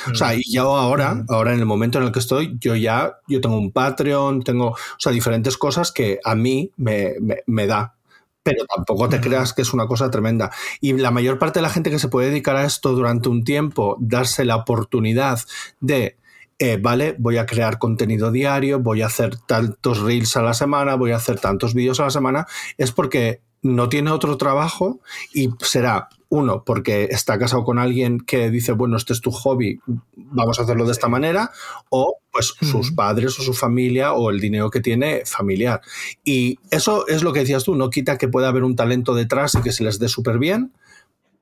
[0.10, 3.18] O sea, y yo ahora, ahora en el momento en el que estoy, yo ya,
[3.28, 7.96] yo tengo un Patreon, tengo, o sea, diferentes cosas que a mí me, me da
[8.44, 10.52] pero tampoco te creas que es una cosa tremenda.
[10.80, 13.44] Y la mayor parte de la gente que se puede dedicar a esto durante un
[13.44, 15.40] tiempo, darse la oportunidad
[15.80, 16.18] de,
[16.64, 20.94] eh, vale, voy a crear contenido diario, voy a hacer tantos reels a la semana,
[20.94, 22.46] voy a hacer tantos vídeos a la semana,
[22.78, 25.00] es porque no tiene otro trabajo
[25.34, 29.80] y será uno, porque está casado con alguien que dice, bueno, este es tu hobby,
[30.16, 31.50] vamos a hacerlo de esta manera,
[31.90, 35.82] o pues sus padres o su familia o el dinero que tiene familiar.
[36.24, 39.56] Y eso es lo que decías tú, no quita que pueda haber un talento detrás
[39.56, 40.74] y que se les dé súper bien,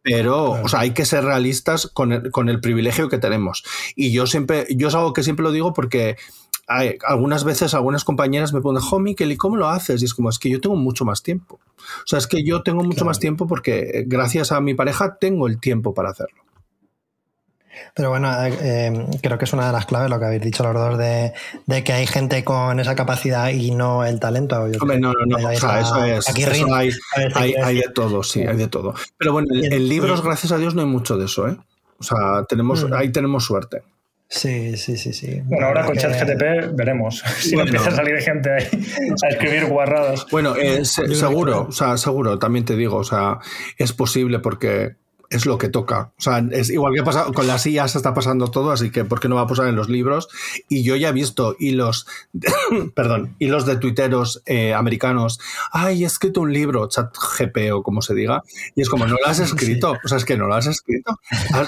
[0.10, 3.64] pero o sea, hay que ser realistas con el, con el privilegio que tenemos.
[3.96, 6.18] Y yo siempre, yo es algo que siempre lo digo porque
[6.68, 10.02] algunas veces algunas compañeras me ponen, jo, Miquel, ¿y cómo lo haces?
[10.02, 11.60] Y es como, es que yo tengo mucho más tiempo.
[11.78, 15.18] O sea, es que yo tengo mucho más tiempo porque eh, gracias a mi pareja
[15.20, 16.42] tengo el tiempo para hacerlo.
[17.94, 20.74] Pero bueno, eh, creo que es una de las claves lo que habéis dicho los
[20.74, 21.34] dos de,
[21.84, 24.60] que hay gente con esa capacidad y no el talento.
[24.80, 25.48] Hombre, no, no, no.
[25.48, 26.28] O sea, eso es.
[27.64, 28.94] hay, de todo, sí, hay de todo.
[29.18, 31.58] Pero bueno, en, libros, gracias a Dios, no hay mucho de eso, ¿eh?
[32.00, 32.94] O sea, tenemos, mm.
[32.94, 33.84] ahí tenemos suerte.
[34.32, 35.42] Sí, sí, sí, sí.
[35.46, 38.86] Bueno, ahora con ChatGTP veremos si empieza a salir gente ahí
[39.24, 40.28] a escribir guarradas.
[40.30, 43.40] Bueno, eh, seguro, o sea, seguro, también te digo, o sea,
[43.78, 44.98] es posible porque
[45.30, 46.12] es lo que toca.
[46.18, 49.20] O sea, es igual que pasa con las IAS está pasando todo, así que ¿por
[49.20, 50.28] qué no va a pasar en los libros?
[50.68, 52.08] Y yo ya he visto hilos,
[52.96, 55.40] perdón, hilos de tuiteros eh, americanos.
[55.72, 58.44] Ay, he escrito un libro, chat GP o como se diga,
[58.76, 59.96] y es como, no lo has escrito.
[60.04, 61.20] O sea, es que no lo has escrito.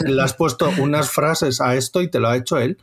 [0.05, 2.77] le has puesto unas frases a esto y te lo ha hecho él.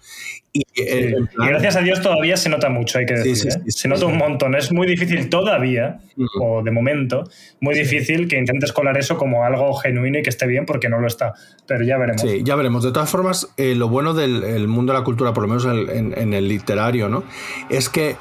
[0.58, 3.52] Y, eh, gracias a Dios todavía se nota mucho, hay que decir.
[3.52, 3.70] ¿eh?
[3.70, 4.56] se nota un montón.
[4.56, 6.00] Es muy difícil todavía,
[6.40, 7.24] o de momento,
[7.60, 10.98] muy difícil que intentes colar eso como algo genuino y que esté bien porque no
[10.98, 11.34] lo está.
[11.66, 12.22] Pero ya veremos.
[12.22, 12.82] Sí, ya veremos.
[12.82, 16.34] De todas formas, eh, lo bueno del mundo de la cultura, por lo menos en,
[16.34, 17.22] el literario, ¿no?
[17.70, 18.16] Es que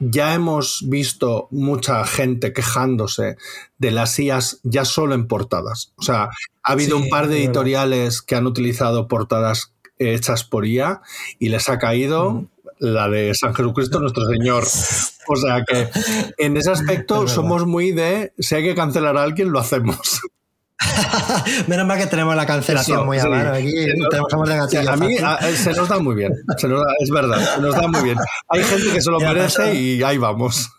[0.00, 3.36] ya hemos visto mucha gente quejándose
[3.78, 5.92] de las IAS ya solo en portadas.
[5.96, 6.30] O sea,
[6.62, 11.00] ha habido un par de editoriales que han utilizado portadas hechas por IA
[11.38, 12.46] y les ha caído
[12.78, 14.64] la de San Jesucristo nuestro Señor.
[15.26, 15.88] O sea que
[16.38, 20.20] en ese aspecto somos muy de si hay que cancelar a alguien, lo hacemos.
[21.66, 23.52] Menos mal que tenemos la cancelación muy a mano.
[23.52, 23.72] Aquí
[24.10, 24.50] tenemos
[24.88, 25.16] A mí
[25.56, 26.32] se nos da muy bien.
[27.00, 28.18] es verdad, se nos da muy bien.
[28.48, 30.70] Hay gente que se lo merece y ahí vamos.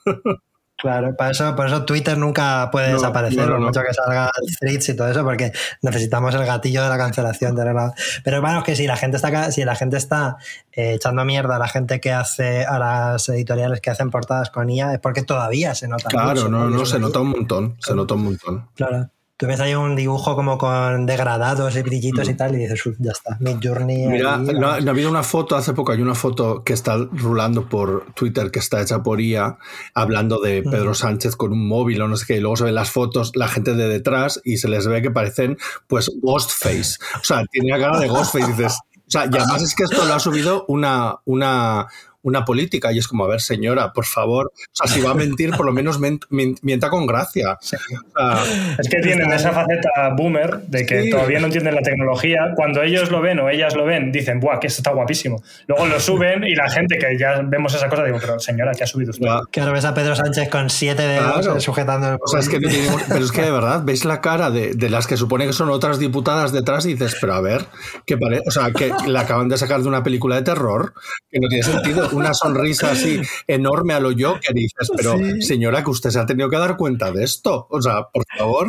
[0.80, 4.96] Claro, para eso, por eso Twitter nunca puede desaparecer, por mucho que salga threads y
[4.96, 7.54] todo eso, porque necesitamos el gatillo de la cancelación.
[7.54, 7.94] De la...
[8.24, 10.38] Pero bueno, es que si la gente está, si la gente está
[10.72, 14.70] eh, echando mierda a la gente que hace, a las editoriales que hacen portadas con
[14.70, 16.08] IA, es porque todavía se nota.
[16.08, 18.70] Claro, no, no, se nota un montón, se nota un montón.
[18.76, 19.10] Claro.
[19.40, 22.36] Tú ves ahí un dibujo como con degradados y brillitos y mm.
[22.36, 24.06] tal, y dices, ya está, Mid Journey.
[24.06, 28.08] Mira, no, ha habido una foto hace poco, hay una foto que está rulando por
[28.16, 29.58] Twitter que está hecha por IA,
[29.94, 30.70] hablando de mm.
[30.70, 33.32] Pedro Sánchez con un móvil o no sé qué, y luego se ven las fotos,
[33.34, 36.98] la gente de detrás, y se les ve que parecen, pues, Ghostface.
[37.16, 38.78] O sea, tiene la cara de Ghostface, y dices.
[39.08, 41.88] O sea, y además es que esto lo ha subido una, una,
[42.24, 42.92] una política.
[42.92, 45.66] Y es como, a ver, señora, por favor, o sea, si va a mentir, por
[45.66, 47.58] lo menos mienta con gracia.
[47.62, 52.54] es que tienen esa faceta boomer de que todavía no entienden la tecnología.
[52.56, 55.42] Cuando ellos lo ven o ellas lo ven, dicen, ¡buah, que esto está guapísimo!
[55.68, 58.84] Luego lo suben y la gente que ya vemos esa cosa, digo, pero señora, ¿qué
[58.84, 59.28] ha subido usted?
[59.52, 62.18] Que ahora ves a Pedro Sánchez con siete dedos sujetando el...
[62.22, 65.08] O sea, es que pero es que de verdad, veis la cara de, de, las
[65.08, 67.66] que supone que son otras diputadas detrás y dices, pero a ver,
[68.06, 68.42] que pare...
[68.46, 70.94] o sea, que la acaban de sacar de una película de terror,
[71.30, 75.84] que no tiene sentido una sonrisa así enorme a lo yo que dices, pero señora,
[75.84, 77.68] que usted se ha tenido que dar cuenta de esto.
[77.70, 78.68] O sea, por favor.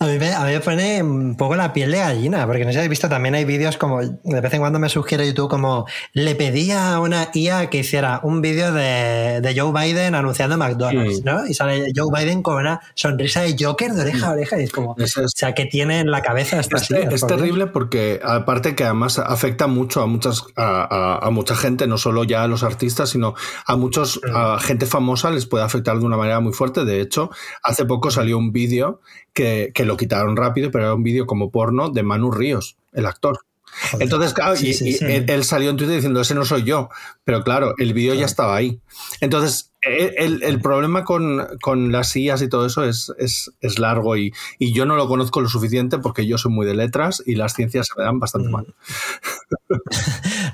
[0.00, 2.68] A mí, me, a mí, me, pone un poco la piel de gallina, porque no
[2.68, 5.50] sé si habéis visto, también hay vídeos como, de vez en cuando me sugiere YouTube
[5.50, 10.56] como, le pedía a una IA que hiciera un vídeo de, de, Joe Biden anunciando
[10.56, 11.44] McDonald's, ¿no?
[11.48, 14.70] Y sale Joe Biden con una sonrisa de Joker de oreja a oreja y es
[14.70, 18.84] como, o sea, que tiene en la cabeza esta Es, es terrible porque, aparte que
[18.84, 23.10] además afecta mucho a muchas, a, a, mucha gente, no solo ya a los artistas,
[23.10, 23.34] sino
[23.66, 26.84] a muchos, a gente famosa les puede afectar de una manera muy fuerte.
[26.84, 27.30] De hecho,
[27.64, 29.00] hace poco salió un vídeo
[29.32, 33.06] que, que lo quitaron rápido, pero era un vídeo como porno de Manu Ríos, el
[33.06, 33.40] actor.
[33.98, 36.88] Entonces, claro, y, Él, salió en Twitter diciendo, ese no soy yo,
[37.24, 38.80] pero claro, el vídeo ya estaba ahí.
[39.20, 44.16] Entonces, el, el, problema con, con, las sillas y todo eso es, es, es largo
[44.16, 47.34] y, y, yo no lo conozco lo suficiente porque yo soy muy de letras y
[47.34, 48.66] las ciencias se me dan bastante mal.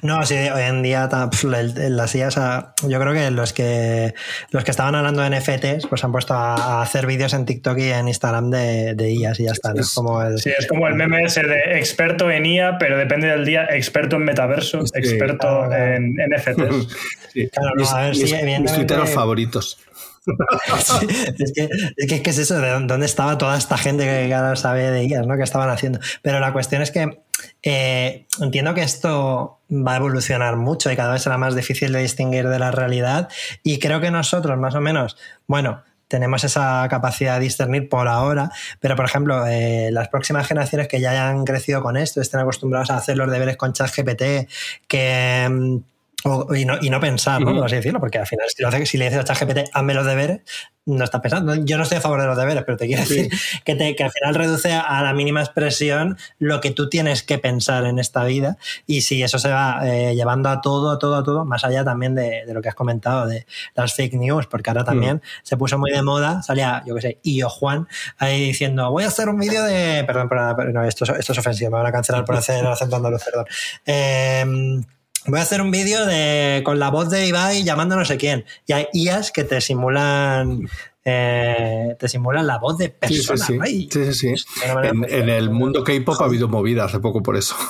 [0.03, 4.15] No, sí, hoy en día las sillas, yo creo que los que
[4.51, 7.91] los que estaban hablando de NFTs, pues han puesto a, hacer vídeos en TikTok y
[7.91, 9.73] en Instagram de, de IAs y ya está.
[9.75, 13.29] Es, como el, sí, es como el meme ese de experto en IA, pero depende
[13.29, 16.97] del día, experto en metaverso, experto en NFTs.
[17.35, 17.49] Sí.
[17.51, 19.79] Claro, no, a ver, mis, mis tuiteros favoritos.
[21.39, 24.91] es, que, es, que, es eso, de dónde estaba toda esta gente que ahora sabe
[24.91, 25.37] de IAs, ¿no?
[25.37, 25.99] Que estaban haciendo.
[26.23, 27.21] Pero la cuestión es que
[27.63, 32.01] eh, entiendo que esto va a evolucionar mucho y cada vez será más difícil de
[32.01, 33.29] distinguir de la realidad
[33.63, 35.17] y creo que nosotros más o menos,
[35.47, 40.87] bueno, tenemos esa capacidad de discernir por ahora, pero por ejemplo, eh, las próximas generaciones
[40.87, 44.49] que ya hayan crecido con esto, estén acostumbrados a hacer los deberes con ChatGPT,
[44.87, 45.81] que
[46.23, 47.65] mm, y, no, y, no, pensar, ¿no?
[47.65, 50.43] Así decirlo, porque al final, si, si le dices a ChatGPT, hazme los deberes,
[50.87, 51.55] no estás pensando.
[51.55, 53.31] Yo no estoy a favor de los deberes, pero te quiero decir
[53.65, 57.39] que, te, que al final reduce a la mínima expresión lo que tú tienes que
[57.39, 58.59] pensar en esta vida.
[58.87, 61.85] Y si eso se va eh, llevando a todo, a todo, a todo, más allá
[61.85, 65.57] también de, de, lo que has comentado de las fake news, porque ahora también se
[65.57, 69.29] puso muy de moda, salía, yo qué sé, Io Juan ahí diciendo, voy a hacer
[69.29, 70.05] un vídeo de.
[70.05, 72.97] Perdón, pero, no, esto, esto es ofensivo, me van a cancelar por hacer el acento
[72.97, 73.47] andaluz, perdón.
[73.87, 74.85] Eh,
[75.27, 78.17] voy a hacer un vídeo de con la voz de Ibai llamando a no sé
[78.17, 78.45] quién.
[78.67, 80.69] Y hay IAs que te simulan
[81.05, 83.47] eh, te simulan la voz de personas.
[83.47, 84.35] Sí, sí, sí.
[84.83, 87.57] En, el mundo K-pop ha habido movida hace poco por eso.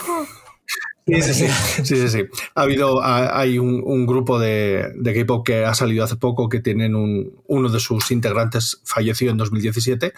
[1.07, 1.35] Sí, sí,
[1.85, 2.09] sí.
[2.09, 2.23] sí,
[2.55, 6.95] Ha habido, hay un, grupo de, de K-pop que ha salido hace poco que tienen
[6.95, 10.15] un, uno de sus integrantes falleció en 2017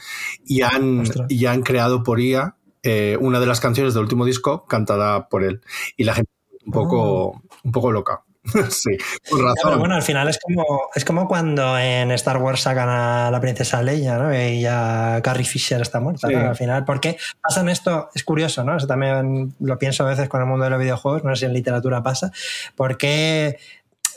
[0.47, 4.65] y han, y han creado por IA eh, una de las canciones del último disco
[4.67, 5.61] cantada por él.
[5.97, 6.31] Y la gente
[6.67, 8.23] un poco, un poco loca.
[8.71, 8.97] sí,
[9.29, 9.57] con razón.
[9.65, 13.41] Pero bueno, al final es como, es como cuando en Star Wars sacan a la
[13.41, 14.33] princesa Leia, ¿no?
[14.33, 16.35] Y ya Carrie Fisher está muerta, Sí.
[16.35, 16.51] ¿no?
[16.51, 18.09] Al final, ¿por qué pasan esto?
[18.15, 18.77] Es curioso, ¿no?
[18.77, 21.47] Eso también lo pienso a veces con el mundo de los videojuegos, no sé si
[21.47, 22.31] en literatura pasa.
[22.77, 23.59] ¿Por qué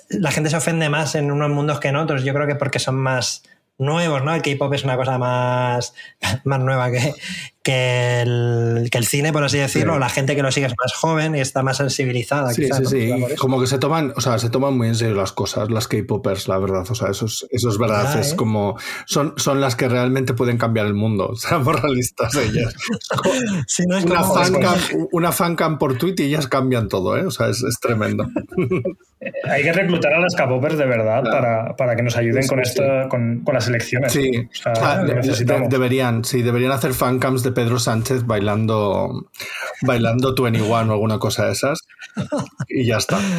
[0.10, 2.24] la gente se ofende más en unos mundos que en otros?
[2.24, 3.44] Yo creo que porque son más
[3.80, 4.36] nuevos, ¿no?
[4.36, 5.96] El K-pop es una cosa más,
[6.44, 7.14] más nueva que,
[7.64, 9.94] que, el, que el cine, por así decirlo.
[9.96, 10.00] Sí.
[10.00, 12.54] La gente que lo sigue es más joven y está más sensibilizada.
[12.54, 13.28] Sí, quizá, sí, ¿no?
[13.28, 13.36] sí.
[13.38, 16.48] Como que se toman, o sea, se toman muy en serio las cosas, las K-popers,
[16.48, 16.86] la verdad.
[16.90, 18.20] O sea, eso es, eso es verdad.
[18.20, 18.36] Es ¿eh?
[18.36, 21.34] como, son, son las que realmente pueden cambiar el mundo.
[21.38, 22.74] Seamos realistas ellas.
[23.68, 24.80] Sí, no es Una como- fancam,
[25.12, 27.26] una fancam por tweet y ellas cambian todo, ¿eh?
[27.26, 28.28] O sea, es, es tremendo.
[29.52, 31.30] Hay que reclutar a las K-popers de verdad Claro.
[31.32, 34.14] para, para que nos ayuden Sí, con, sí, esta, con, con las elecciones.
[34.14, 34.32] Sí,
[34.66, 39.30] O sea, de- deberían, sí, deberían hacer fancams de Pedro Sánchez bailando,
[39.82, 41.80] bailando 21 o alguna cosa de esas.
[42.68, 43.20] Y ya está.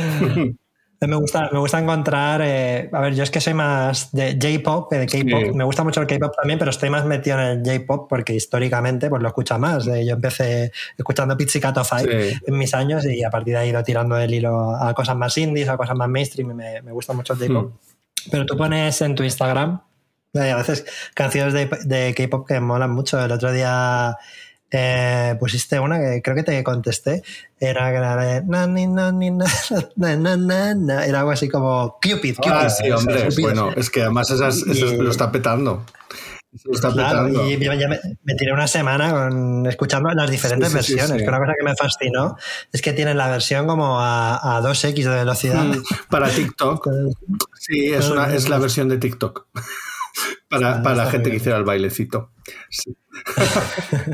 [1.03, 2.43] Me gusta, me gusta encontrar.
[2.45, 5.45] eh, a ver, yo es que soy más de J-pop, de K-pop.
[5.47, 5.53] Sí.
[5.55, 9.09] Me gusta mucho el K-pop también, pero estoy más metido en el J-pop porque históricamente
[9.09, 9.87] pues lo escucha más.
[9.87, 12.39] Eh, yo empecé escuchando Pizzicato Five Sí.
[12.47, 15.17] en mis años y a partir de ahí he ido tirando el hilo a cosas
[15.17, 16.51] más indies, a cosas más mainstream.
[16.51, 17.73] y Me, me gusta mucho el J-pop.
[17.73, 18.31] Hmm.
[18.31, 19.81] Pero tú pones en tu Instagram
[20.35, 23.23] hay a veces canciones de, de K-pop que molan mucho.
[23.25, 24.17] El otro día
[24.71, 27.23] eh, pusiste una que creo que te contesté.
[27.59, 28.43] Era de
[30.17, 31.05] na, na.
[31.07, 32.37] Era algo así como Cupid.
[32.37, 32.51] Cupid.
[32.53, 33.29] Ah, sí, hombre.
[33.41, 35.85] Bueno, es que además esas, esas Y- lo está petando.
[36.53, 37.49] Eso Lo está Claro, petando.
[37.49, 41.19] y ya me, me tiré una semana con, escuchando las diferentes Sí, sí, sí, versiones.
[41.21, 41.25] sí.
[41.25, 42.37] Que una cosa que me fascinó
[42.73, 45.63] es que tienen la versión como a, a 2x de velocidad.
[45.65, 46.89] Mm, Para TikTok.
[47.63, 49.47] Sí, es, una, es la versión de TikTok.
[50.49, 52.31] Para, para la gente que hiciera el bailecito.
[52.71, 52.97] Sí.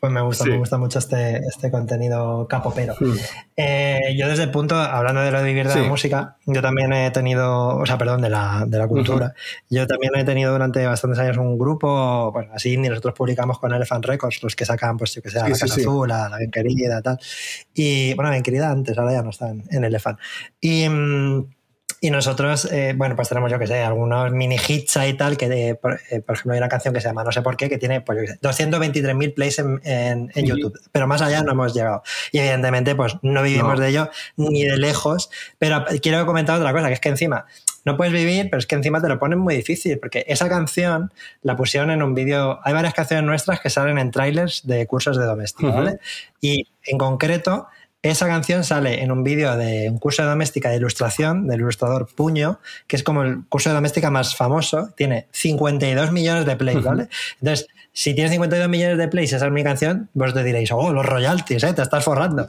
[0.00, 0.50] Pues me gusta, Sí.
[0.50, 2.94] me gusta mucho este, este contenido capopero.
[3.00, 3.14] Mm.
[3.56, 5.80] Eh, yo desde el punto, hablando de lo de vivir de Sí.
[5.80, 9.34] la música, yo también he tenido, o sea, perdón, de la, de la cultura.
[9.68, 13.74] Yo también he tenido durante bastantes años un grupo, bueno, así indie, nosotros publicamos con
[13.74, 15.64] Elephant Records, los que sacan, pues yo que sé, la Casa.
[15.64, 17.18] Azul, la, la Bien Querida, tal.
[17.74, 20.20] Y, bueno, Bien Querida antes, ahora ya no están en Elephant.
[20.60, 20.88] Y...
[20.88, 21.46] mm,
[22.00, 25.48] y nosotros, eh, bueno, pues tenemos, yo que sé, algunos mini hits y tal, que
[25.48, 27.68] de- por, eh, por ejemplo hay una canción que se llama No sé por qué,
[27.68, 30.46] que tiene pues, yo qué sé, 223.000 plays en, en- en.
[30.46, 32.02] YouTube, pero más allá no hemos llegado.
[32.32, 33.80] Y evidentemente, pues no vivimos No.
[33.80, 37.46] de ello ni de lejos, pero quiero comentar otra cosa, que es que encima
[37.84, 41.10] no puedes vivir, pero es que encima te lo ponen muy difícil, porque esa canción
[41.42, 45.16] la pusieron en un vídeo, hay varias canciones nuestras que salen en trailers de cursos
[45.16, 45.78] de doméstica, Ujú.
[45.78, 45.98] ¿vale?
[46.40, 47.66] Y en concreto,
[48.02, 52.08] esa canción sale en un vídeo de un curso de doméstica de ilustración del ilustrador
[52.14, 56.82] Puño, que es como el curso de doméstica más famoso, tiene 52 millones de plays,
[56.84, 57.08] ¿vale?
[57.40, 60.92] Entonces, si tienes 52 millones de plays esa es mi canción, vos te diréis, oh,
[60.92, 61.72] los royalties, ¿eh?
[61.74, 62.48] te estás forrando.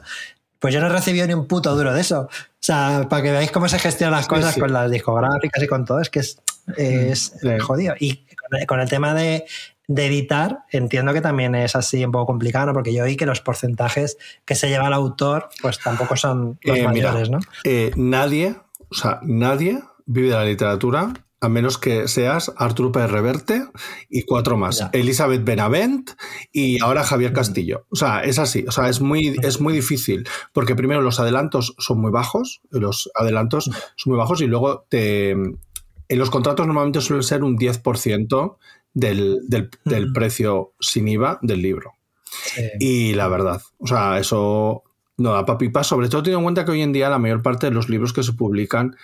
[0.60, 2.20] Pues yo no he recibido ni un puto duro de eso.
[2.22, 2.30] O
[2.60, 4.60] sea, para que veáis cómo se gestionan las cosas sí.
[4.60, 6.38] con las discográficas y con todo, es que es,
[6.76, 7.48] es Sí.
[7.60, 7.94] jodido.
[7.98, 8.24] Y
[8.66, 9.46] con el tema de,
[9.92, 12.72] de editar, entiendo que también es así un poco complicado, ¿no?
[12.74, 16.78] porque yo oí que los porcentajes que se lleva el autor, pues tampoco son los
[16.78, 17.40] Eh, mira, mayores, ¿no?
[17.64, 18.54] eh, nadie,
[18.88, 23.64] o sea, nadie vive de la literatura a menos que seas Arturo Pérez Reverte
[24.08, 24.78] y cuatro más.
[24.78, 24.90] Ya.
[24.92, 26.10] Elizabeth Benavent
[26.52, 27.86] y ahora Javier Castillo.
[27.90, 28.64] O sea, es así.
[28.68, 30.28] O sea, es muy, es muy difícil.
[30.52, 32.60] Porque primero los adelantos son muy bajos.
[32.68, 37.56] Los adelantos son muy bajos y luego te, en los contratos normalmente suelen ser un
[37.56, 38.56] 10%
[38.94, 41.92] del, del, precio sin IVA del libro.
[42.24, 42.62] Sí.
[42.78, 44.82] Y la verdad, o sea, eso
[45.16, 47.42] no da pa' pipa, sobre todo teniendo en cuenta que hoy en día la mayor
[47.42, 48.96] parte de los libros que se publican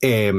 [0.00, 0.32] eh,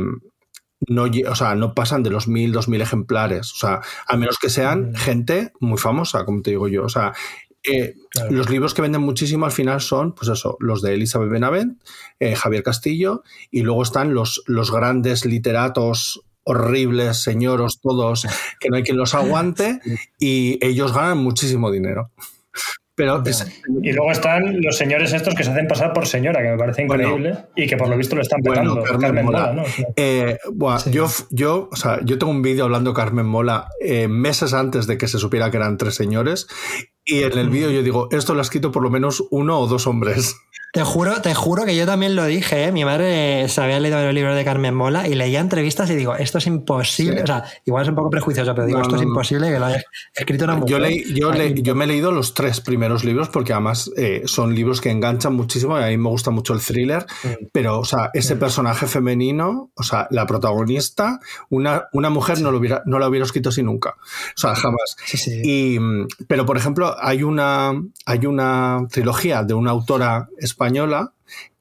[0.88, 3.54] no, o sea, no pasan de los mil, dos mil ejemplares.
[3.54, 4.95] O sea, a menos que sean Mm.
[4.95, 6.84] gente muy famosa, como te digo yo.
[6.84, 7.14] O sea,
[7.64, 8.32] eh, Claro.
[8.32, 11.82] los libros que venden muchísimo al final son, pues eso, los de Elizabeth Benavent,
[12.20, 18.27] eh, Javier Castillo, y luego están los, los grandes literatos horribles, señoros, todos,
[18.59, 19.79] que no hay quien los aguante,
[20.19, 22.11] y ellos ganan muchísimo dinero.
[22.95, 23.47] Pero es,
[23.81, 26.85] Y luego están los señores estos que se hacen pasar por señora, que me parece
[26.85, 27.03] Bueno.
[27.15, 28.99] increíble, y que por lo visto lo están Bueno, petando.
[28.99, 29.51] Carmen Mola.
[29.53, 29.63] ¿no?
[29.63, 30.37] O sea, Eh,
[30.77, 30.91] Sí.
[30.91, 34.85] yo, yo, o sea, yo tengo un vídeo hablando de Carmen Mola eh, meses antes
[34.85, 36.45] de que se supiera que eran tres señores.
[37.03, 39.65] Y en el vídeo yo digo, esto lo ha escrito por lo menos uno o
[39.65, 40.35] dos hombres.
[40.74, 42.71] Te juro, te juro que yo también lo dije, ¿eh?
[42.71, 46.15] Mi madre se había leído los libros de Carmen Mola y leía entrevistas y digo,
[46.15, 47.21] esto es imposible.
[47.21, 49.59] O sea, igual es un poco prejuicioso, pero digo, No, esto no, es imposible que
[49.59, 49.84] lo haya
[50.15, 50.69] escrito una mujer.
[50.71, 53.91] Yo, leí- yo, Ay, le- yo me he leído los tres primeros libros porque además
[53.97, 57.49] eh, son libros que enganchan muchísimo y a mí me gusta mucho el thriller, Mm.
[57.51, 61.19] pero, o sea, ese personaje femenino, o sea, la protagonista,
[61.51, 63.91] una, una mujer no, lo hubiera, no la hubiera escrito así nunca.
[63.91, 64.95] O sea, jamás.
[65.05, 65.41] Sí, sí.
[65.43, 67.74] Y, mm, pero, por ejemplo, hay una,
[68.07, 70.62] hay una trilogía de una autora española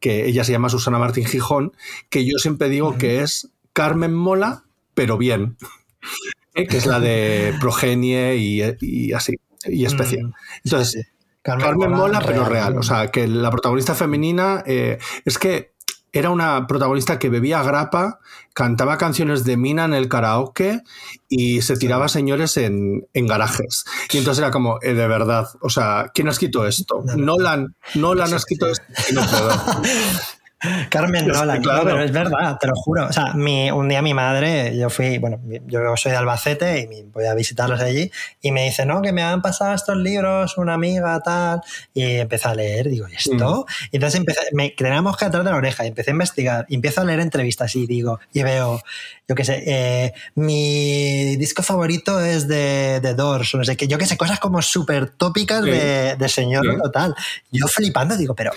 [0.01, 1.73] que ella se llama Susana Martín Gijón,
[2.09, 5.57] que yo siempre digo que es Carmen Mola, pero bien.
[6.55, 6.67] ¿eh?
[6.67, 9.35] que es la de Progenie y, y así,
[9.67, 9.87] y.
[9.87, 10.33] Mm,
[10.65, 11.09] Entonces, sí, sí.
[11.43, 12.79] Carmen, Mola, pero real.
[12.79, 15.72] O sea, que la protagonista femenina eh, es que
[16.13, 18.21] era una protagonista que bebía grapa,
[18.53, 20.83] cantaba canciones de Mina en el karaoke
[21.29, 23.85] y se tiraba señores en, en garajes.
[24.13, 27.03] Y entonces era como, eh, de verdad, o sea, ¿quién ha escrito esto?
[27.17, 28.85] Nolan, Nolan ha escrito esto.
[29.13, 29.51] No puedo.
[30.89, 31.79] Carmen que, Nolan, claro.
[31.81, 33.07] no, pero es verdad, te lo juro.
[33.07, 37.03] O sea, mi, un día mi madre, yo fui, bueno, yo soy de Albacete y
[37.13, 38.11] voy a visitarlos allí
[38.41, 41.61] y me dice, no, que me han pasado estos libros, una amiga, tal,
[41.95, 43.67] y empecé a leer, digo, ¿y esto?
[43.69, 43.87] Mm.
[43.93, 46.75] Y entonces empecé, me tenía mosca detrás de la oreja y empecé a investigar y
[46.77, 48.81] empiezo a leer entrevistas y digo, y veo,
[49.29, 53.89] yo qué sé, eh, mi disco favorito es de, de Doors, o no sé qué,
[53.89, 55.71] yo qué sé, cosas como súper tópicas Sí.
[55.71, 56.79] de, de señor Sí.
[56.83, 57.15] total.
[57.51, 58.53] Yo flipando digo, pero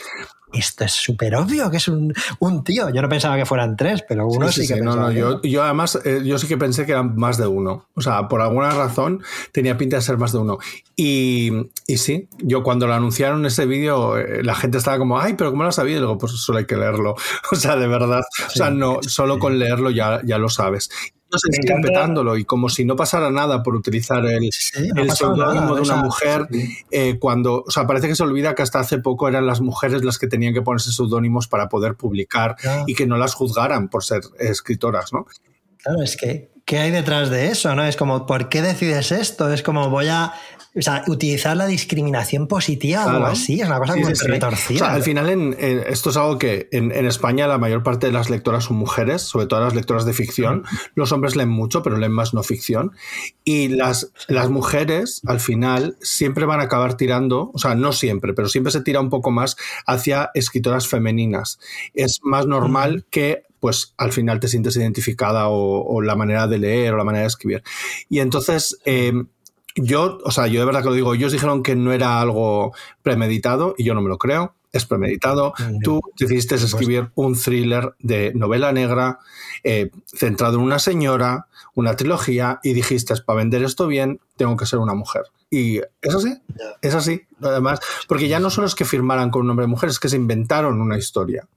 [0.60, 2.90] esto es súper obvio que es un, un tío.
[2.90, 4.82] Yo no pensaba que fueran tres, pero uno sí, Sí, sí, que sí.
[4.82, 5.08] No, pensaba.
[5.08, 7.88] no, que yo, yo además, eh, yo sí que pensé que eran más de uno.
[7.96, 10.58] O sea, por alguna razón tenía pinta de ser más de uno.
[10.96, 11.52] Y,
[11.88, 15.52] y sí, yo cuando lo anunciaron ese vídeo, eh, la gente estaba como, ay, pero
[15.52, 15.98] ¿cómo lo has sabido?
[15.98, 17.16] Y digo, pues solo hay que leerlo.
[17.52, 18.22] O sea, de verdad.
[18.48, 20.90] O sea, no, solo con leerlo ya, ya lo sabes.
[21.50, 25.02] Me siguen encanta- petándolo y como si no pasara nada por utilizar el, Sí, no
[25.02, 26.48] el pasa nada, seudónimo de una mujer
[26.92, 30.04] eh, cuando, o sea, parece que se olvida que hasta hace poco eran las mujeres
[30.04, 32.56] las que tenían que ponerse seudónimos para poder publicar
[32.88, 35.26] y que no las juzgaran por ser escritoras, ¿no?
[35.84, 37.76] Claro, es que, ¿qué hay detrás de eso?
[37.76, 37.86] ¿no?
[37.86, 39.52] Es como, ¿por qué decides esto?
[39.54, 40.34] Es como, voy a.
[40.78, 43.34] O sea, utilizar la discriminación positiva o algo Claro.
[43.34, 43.62] así.
[43.62, 44.76] Es una cosa Sí, muy sí, retorcida.
[44.76, 47.82] O sea, al final, en, en- esto es algo que en, en España la mayor
[47.82, 50.64] parte de las lectoras son mujeres, sobre todo las lectoras de ficción.
[50.96, 52.92] Los hombres leen mucho, pero leen más no ficción.
[53.46, 58.34] Y las, las mujeres, al final, siempre van a acabar tirando, o sea, no siempre,
[58.34, 59.56] pero siempre se tira un poco más
[59.88, 61.58] hacia escritoras femeninas.
[61.94, 66.60] Es más normal que pues al final te sientes identificada o, o la manera de
[66.60, 67.64] leer o la manera de escribir.
[68.10, 69.12] Y entonces, eh,
[69.76, 72.74] yo, o sea, yo de verdad que lo digo, ellos dijeron que no era algo
[73.04, 74.56] premeditado y yo no me lo creo.
[74.72, 75.54] Es premeditado.
[75.58, 79.20] Mm, Tú decidiste escribir un thriller de novela negra
[79.64, 84.66] eh, centrado en una señora, una trilogía, y dijiste, para vender esto bien, tengo que
[84.66, 85.24] ser una mujer.
[85.50, 86.38] Y es así,
[86.82, 87.22] es así.
[87.42, 90.10] Además, porque ya no solo es que firmaran con un nombre de mujer, es que
[90.10, 91.48] se inventaron una historia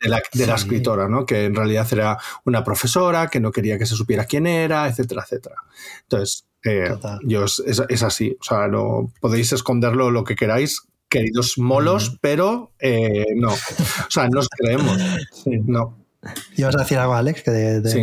[0.00, 1.26] de la, de la escritora, ¿no?
[1.26, 5.22] Que en realidad era una profesora, que no quería que se supiera quién era, etcétera,
[5.24, 5.56] etcétera.
[6.02, 6.94] Entonces, eh,
[7.24, 8.36] yo es, es- es así.
[8.40, 13.52] O sea, no podéis esconderlo lo que queráis, queridos molos, pero eh, no.
[13.52, 14.96] O sea, no os creemos.
[15.66, 15.98] No.
[16.56, 17.98] ¿Ibas a decir algo, Alex, que de, de Sí.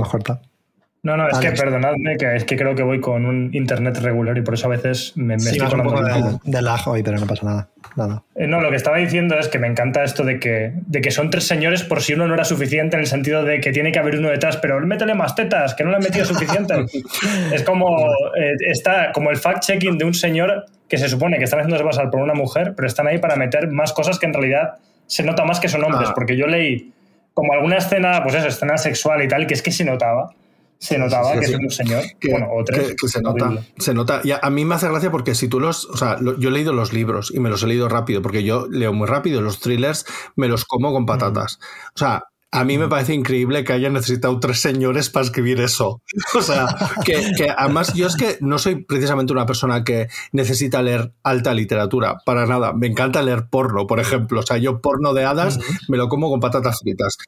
[1.01, 4.37] No, no, es que perdonadme, que es que creo que voy con un internet regular
[4.37, 6.39] y por eso a veces me, me Sí, estoy colando un poco.
[6.43, 7.69] de, de lag hoy, pero no pasa nada.
[7.95, 8.23] Nada.
[8.35, 11.11] Eh, No, lo que estaba diciendo es que me encanta esto de que, de que
[11.11, 13.93] son tres señores por si uno no era suficiente en el sentido de que tiene
[13.93, 16.73] que haber uno detrás, pero métele más tetas, que no le han metido suficiente.
[17.53, 21.59] es como, eh, está como el fact-checking de un señor que se supone que están
[21.61, 24.73] haciéndose pasar por una mujer, pero están ahí para meter más cosas que en realidad
[25.07, 26.13] se nota más que son hombres, Ah.
[26.13, 26.91] porque yo leí
[27.33, 30.31] como alguna escena, pues eso, escena sexual y tal, que es que se notaba.
[30.79, 31.53] Se notaba sí, que sí.
[31.53, 32.03] es un señor.
[32.19, 32.89] Que, bueno, o tres.
[32.89, 33.45] que- que se nota.
[33.45, 33.73] Horrible.
[33.77, 34.21] Se nota.
[34.23, 35.85] Y a, a mí me hace gracia porque si tú los.
[35.85, 38.43] O sea, lo- yo he leído los libros y me los he leído rápido, porque
[38.43, 39.41] yo leo muy rápido.
[39.41, 40.05] Los thrillers
[40.35, 41.59] me los como con patatas.
[41.95, 42.23] O sea.
[42.51, 46.01] A mí me parece increíble que hayan necesitado tres señores para escribir eso.
[46.35, 46.67] O sea,
[47.05, 51.53] que, que además yo es que no soy precisamente una persona que necesita leer alta
[51.53, 52.73] literatura, para nada.
[52.73, 54.39] Me encanta leer porno, por ejemplo.
[54.39, 57.17] O sea, yo porno de hadas me lo como con patatas fritas.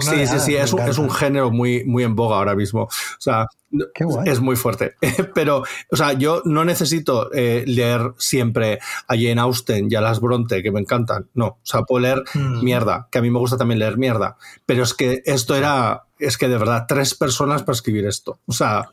[0.00, 2.82] Sí, sí, sí, es es un género muy, muy en boga ahora mismo.
[2.82, 3.46] O sea,
[3.94, 4.28] Qué guay.
[4.28, 4.94] es muy fuerte.
[5.34, 10.20] Pero, o sea, yo no necesito eh, leer siempre a Jane Austen y a las
[10.20, 11.28] Bronte, que me encantan.
[11.34, 12.64] No, o sea, puedo leer Mm.
[12.64, 14.36] mierda, que a mí me gusta también leer mierda.
[14.66, 18.38] Pero es que esto era, es que de verdad, tres personas para escribir esto.
[18.46, 18.90] O sea,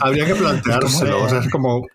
[0.00, 1.22] habría que planteárselo.
[1.22, 1.86] O sea, es como,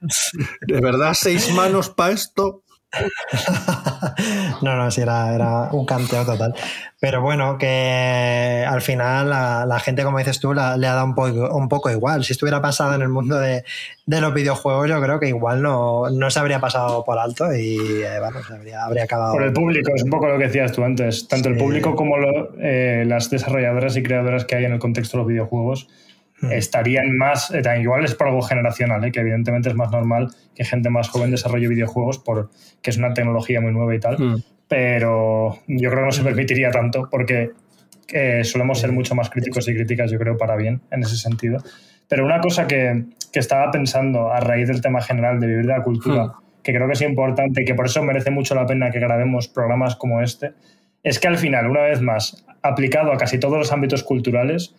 [0.61, 2.63] de verdad, seis manos para esto.
[4.63, 6.55] no, no, sí, era, era, un canteo total.
[6.99, 11.05] Pero bueno, que al final la, la gente, como dices tú, la, le ha dado
[11.05, 12.23] un poco, un poco igual.
[12.23, 13.63] Si estuviera pasado en el mundo de,
[14.05, 17.77] de los videojuegos, yo creo que igual no, no se habría pasado por alto y
[18.03, 19.33] eh, bueno, se habría, habría, acabado.
[19.33, 21.27] Por el público, es un poco lo que decías tú antes.
[21.27, 21.53] Tanto sí.
[21.53, 25.23] el público como lo, eh, las desarrolladoras y creadoras que hay en el contexto de
[25.23, 25.87] los videojuegos
[26.41, 26.53] Hmm.
[26.53, 30.63] estarían más, eh, igual es por algo generacional, eh, que evidentemente es más normal que
[30.63, 32.49] gente más joven desarrolle videojuegos porque
[32.83, 34.43] es una tecnología muy nueva y tal, mm.
[34.67, 37.51] pero yo creo que no se permitiría tanto porque
[38.13, 41.61] eh, solemos ser mucho más críticos y críticas, yo creo, para bien en ese sentido.
[42.07, 45.73] Pero una cosa que, que estaba pensando a raíz del tema general de vivir de
[45.73, 46.31] la cultura, mm.
[46.63, 49.49] que creo que es importante y que por eso merece mucho la pena que grabemos
[49.49, 50.53] programas como este,
[51.03, 54.73] es que al final, una vez más, aplicado a casi todos los ámbitos culturales,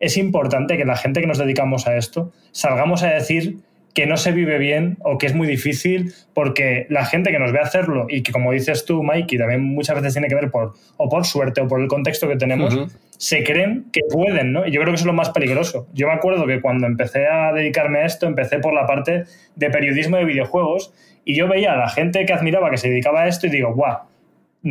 [0.00, 3.58] es importante que la gente que nos dedicamos a esto salgamos a decir
[3.96, 7.50] que no se vive bien o que es muy difícil, porque la gente que nos
[7.50, 10.74] ve hacerlo y que, como dices tú, Mikey, también muchas veces tiene que ver por,
[10.98, 12.90] o por suerte o por el contexto que tenemos, uh -huh.
[13.16, 14.66] se creen que pueden, ¿no?
[14.66, 15.88] Y yo creo que eso es lo más peligroso.
[15.94, 19.24] Yo me acuerdo que cuando empecé a dedicarme a esto, empecé por la parte
[19.54, 20.92] de periodismo de videojuegos
[21.24, 23.72] y yo veía a la gente que admiraba que se dedicaba a esto y digo,
[23.72, 24.00] guau,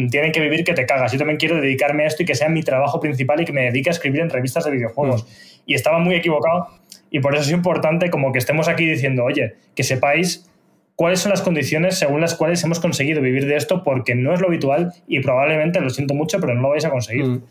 [0.09, 1.11] tienen que vivir que te cagas.
[1.11, 3.63] Yo también quiero dedicarme a esto y que sea mi trabajo principal y que me
[3.63, 5.23] dedique a escribir en revistas de videojuegos.
[5.23, 5.27] Mm.
[5.67, 6.67] Y estaba muy equivocado
[7.09, 10.49] y por eso es importante como que estemos aquí diciendo, oye, que sepáis
[10.95, 14.39] cuáles son las condiciones según las cuales hemos conseguido vivir de esto, porque no es
[14.39, 17.25] lo habitual y probablemente, lo siento mucho, pero no lo vais a conseguir.
[17.25, 17.43] Mm.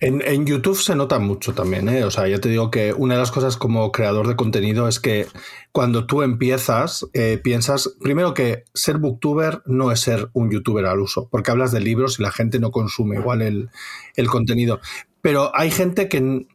[0.00, 2.04] En, YouTube se nota mucho también, ¿eh?
[2.04, 4.98] O sea, yo te digo que una de las cosas como creador de contenido es
[4.98, 5.26] que
[5.72, 11.00] cuando tú empiezas, eh, piensas, primero que ser booktuber no es ser un youtuber al
[11.00, 13.68] uso, porque hablas de libros y la gente no consume igual el,
[14.16, 14.80] el contenido.
[15.20, 16.46] Pero hay gente que...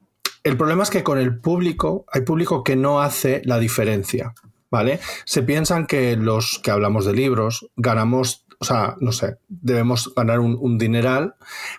[0.44, 4.34] El problema es que con el público, hay público que no hace la diferencia.
[4.74, 5.00] ¿Vale?
[5.26, 10.40] Se piensan que los que hablamos de libros ganamos, o sea, no sé, debemos ganar
[10.40, 11.36] un, dineral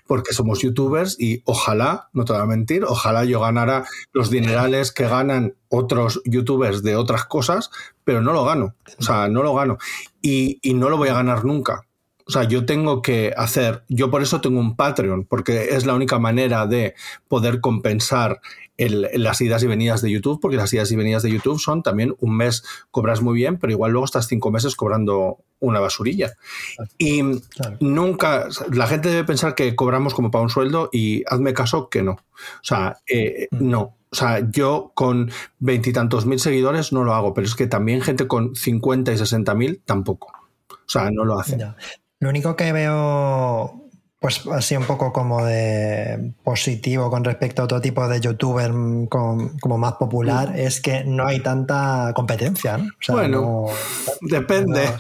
[0.07, 4.93] porque somos youtubers y ojalá, no te voy a mentir, ojalá yo ganara los dinerales
[4.93, 7.73] que ganan otros youtubers de otras cosas,
[8.05, 9.77] pero no lo gano, o sea, no lo gano
[10.23, 11.83] y, y no lo voy a ganar nunca.
[12.27, 15.95] O sea, yo tengo que hacer, yo por eso tengo un Patreon, porque es la
[15.95, 16.95] única manera de
[17.27, 18.41] poder compensar
[18.77, 21.83] el, las idas y venidas de YouTube, porque las idas y venidas de YouTube son
[21.83, 26.35] también un mes cobras muy bien, pero igual luego estás cinco meses cobrando una basurilla.
[26.99, 27.77] Y claro.
[27.81, 32.03] nunca, la gente debe pensar que cobramos como para un sueldo y hazme caso que
[32.03, 32.13] no.
[32.13, 33.97] O sea, eh, no.
[34.11, 38.29] O sea, yo con veintitantos mil seguidores no lo hago, pero es que también gente
[38.29, 40.33] con 50 y 60 mil tampoco.
[40.71, 41.59] O sea, no lo hacen.
[41.59, 41.77] Ya.
[42.21, 43.84] Lo único que veo,
[44.25, 48.73] pues así un poco como de positivo con respecto a otro tipo de youtuber
[49.11, 50.59] con, como más popular, mm.
[50.61, 52.79] es que no hay tanta competencia.
[52.79, 52.85] ¿no?
[52.85, 53.67] O sea, bueno, no,
[54.23, 54.87] depende.
[54.87, 54.93] No,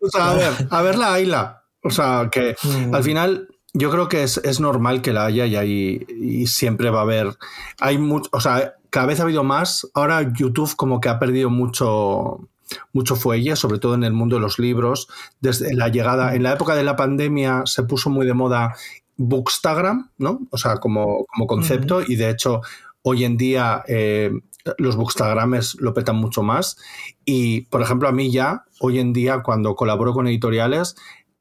[0.06, 1.62] o sea, a ver, a ver la Ayla.
[1.82, 2.94] O sea, que mm.
[2.94, 6.88] al final yo creo que es, es, normal que la haya y, hay, y siempre
[6.88, 7.36] va a haber.
[7.80, 9.86] Hay mucho, o sea, cada vez ha habido más.
[9.92, 12.48] Ahora YouTube como que ha perdido mucho
[12.92, 15.08] mucho fuelle, sobre todo en el mundo de los libros.
[15.40, 18.74] Desde la llegada, en la época de la pandemia se puso muy de moda
[19.16, 20.40] Bookstagram, ¿no?
[20.50, 22.08] O sea, como, como concepto, uh -huh.
[22.08, 22.60] y de hecho,
[23.02, 24.30] hoy en día eh,
[24.78, 26.76] los bookstagrames lo petan mucho más.
[27.24, 30.96] Y, por ejemplo, a mí ya, hoy en día, cuando colaboro con editoriales,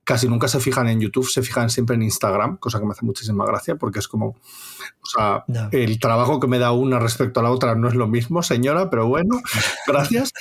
[0.07, 3.05] casi nunca se fijan en YouTube, se fijan siempre en Instagram, cosa que me hace
[3.05, 5.67] muchísima gracia porque es como, o sea, no.
[5.73, 8.89] el trabajo que me da una respecto a la otra no es lo mismo, señora,
[8.89, 9.41] pero bueno,
[9.85, 10.31] gracias.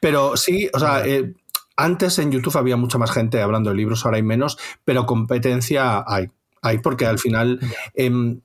[0.00, 1.34] pero sí, o sea, eh,
[1.76, 4.56] antes en YouTube había mucha más gente hablando de libros, ahora hay menos,
[4.86, 6.30] pero competencia hay,
[6.62, 7.60] hay porque al final
[7.92, 8.40] eh,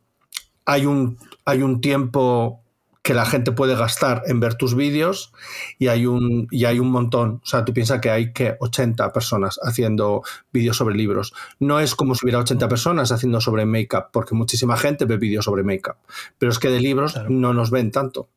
[0.65, 2.65] hay, un, hay un tiempo
[3.07, 5.31] que la gente puede gastar en ver tus vídeos
[5.79, 7.39] y hay un y hay un montón.
[7.41, 11.33] O sea, tú piensas que hay que 80 personas haciendo vídeos sobre libros.
[11.57, 15.45] No es como si hubiera 80 personas haciendo sobre make-up, porque muchísima gente ve vídeos
[15.45, 15.95] sobre make-up.
[16.37, 17.29] Pero es que de libros claro.
[17.29, 18.27] no nos ven tanto.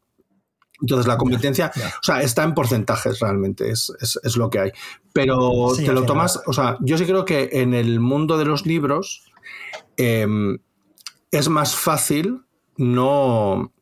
[0.80, 1.94] Entonces la competencia, yeah, yeah.
[2.00, 4.70] o sea, está en porcentajes realmente, es, es, es lo que hay.
[5.12, 8.44] Pero sí, te lo tomas, o sea, yo sí creo que en el mundo de
[8.44, 9.24] los libros
[9.96, 10.28] eh,
[11.32, 12.44] es más fácil
[12.76, 13.72] no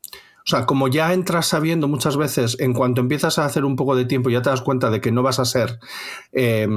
[0.48, 4.06] sea, como ya entras sabiendo muchas veces, en cuanto empiezas a hacer un poco de
[4.06, 5.78] tiempo, ya te das cuenta de que no vas a ser.
[6.32, 6.68] Eh,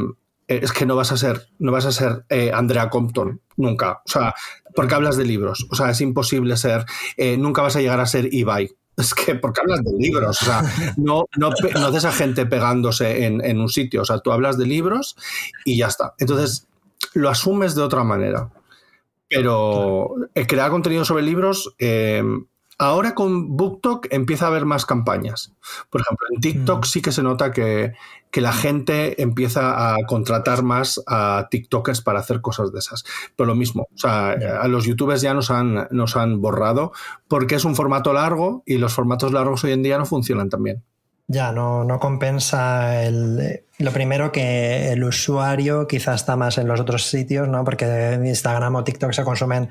[0.59, 4.01] es que no vas a ser, no vas a ser eh, Andrea Compton, nunca.
[4.05, 4.34] O sea,
[4.76, 5.65] porque hablas de libros.
[5.72, 6.86] O sea, es imposible ser.
[7.15, 8.69] Eh, nunca vas a llegar a ser Ibai.
[8.97, 10.61] Es que porque hablas de libros, o sea,
[10.97, 14.65] no, no, no de esa gente pegándose en, un sitio, o sea, tú hablas de
[14.65, 15.15] libros
[15.63, 16.13] y ya está.
[16.19, 16.67] Entonces,
[17.13, 18.49] lo asumes de otra manera.
[19.30, 20.13] Pero
[20.45, 22.22] crear contenido sobre libros, eh,
[22.82, 25.54] ahora con BookTok empieza a haber más campañas.
[25.92, 27.94] Por ejemplo, en TikTok sí que se nota que,
[28.32, 33.04] que, la gente empieza a contratar más a TikTokers para hacer cosas de esas.
[33.36, 36.92] Pero lo mismo, o sea, a los youtubers ya nos han, nos han borrado
[37.28, 40.64] porque es un formato largo y los formatos largos hoy en día no funcionan tan
[40.64, 40.84] bien.
[41.28, 46.80] Ya, no, no compensa el, lo primero que el usuario quizás está más en los
[46.80, 47.63] otros sitios, ¿no?
[47.63, 49.69] Porque Instagram o TikTok se consumen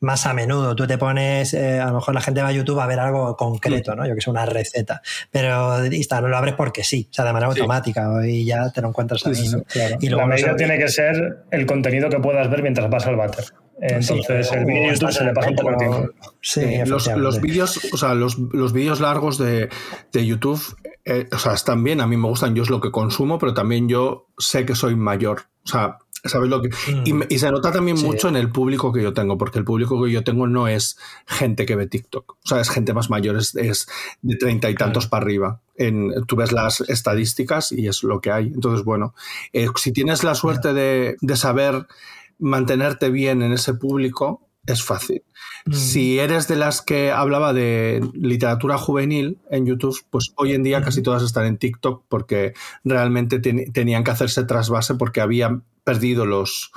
[0.00, 0.74] más a menudo.
[0.76, 3.36] Tú te pones, eh, a lo mejor la gente va a YouTube a ver algo
[3.36, 4.06] concreto, ¿no?
[4.06, 5.02] Yo que sé, una receta.
[5.30, 8.88] Pero Instagram lo abres porque sí, o sea, de manera automática y ya te lo
[8.88, 9.62] encuentras ahí, ¿no?
[10.00, 13.44] Y la medida tiene que ser el contenido que puedas ver mientras vas al váter.
[13.80, 16.08] Entonces el vídeo YouTube se le pasa un poco el tiempo.
[16.40, 19.68] Sí, los, los vídeos, o sea, los, los vídeos largos de,
[20.12, 20.62] de YouTube,
[21.04, 23.54] eh, o sea, están bien, a mí me gustan, yo es lo que consumo, pero
[23.54, 25.42] también yo sé que soy mayor.
[25.64, 26.68] O sea, ¿sabes lo que?
[26.68, 27.22] Mm.
[27.28, 30.10] Y, se nota también mucho en el público que yo tengo, porque el público que
[30.10, 32.32] yo tengo no es gente que ve TikTok.
[32.32, 33.52] O sea, es gente más mayor, es,
[34.22, 35.60] de treinta y tantos para arriba.
[35.76, 38.46] En, tú ves las estadísticas y es lo que hay.
[38.46, 39.14] Entonces, bueno,
[39.52, 41.86] eh, si tienes la suerte de, de saber
[42.38, 45.22] mantenerte bien en ese público es fácil.
[45.66, 45.72] Mm.
[45.72, 50.82] Si eres de las que hablaba de literatura juvenil en YouTube, pues hoy en día
[50.82, 56.72] casi todas están en TikTok porque realmente tenían que hacerse trasvase porque habían perdido los,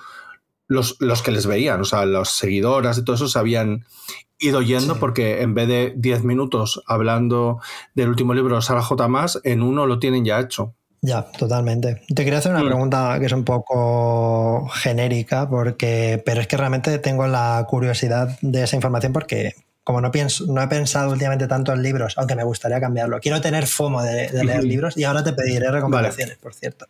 [0.67, 3.85] los, los, que les veían, o sea, las seguidoras y todo eso se habían
[4.39, 7.59] ido yendo porque en vez de 10 minutos hablando
[7.95, 9.07] del último libro de Sara J.
[9.07, 10.75] Más, en uno lo tienen ya hecho.
[11.07, 12.01] Ya, totalmente.
[12.13, 16.99] Te quería hacer una pregunta que es un poco genérica, porque, pero es que realmente
[16.99, 19.55] tengo la curiosidad de esa información porque
[19.85, 23.39] como no, pienso, no he pensado últimamente tanto en libros, aunque me gustaría cambiarlo, quiero
[23.39, 26.87] tener FOMO de, leer libros y ahora te pediré recomendaciones, por cierto.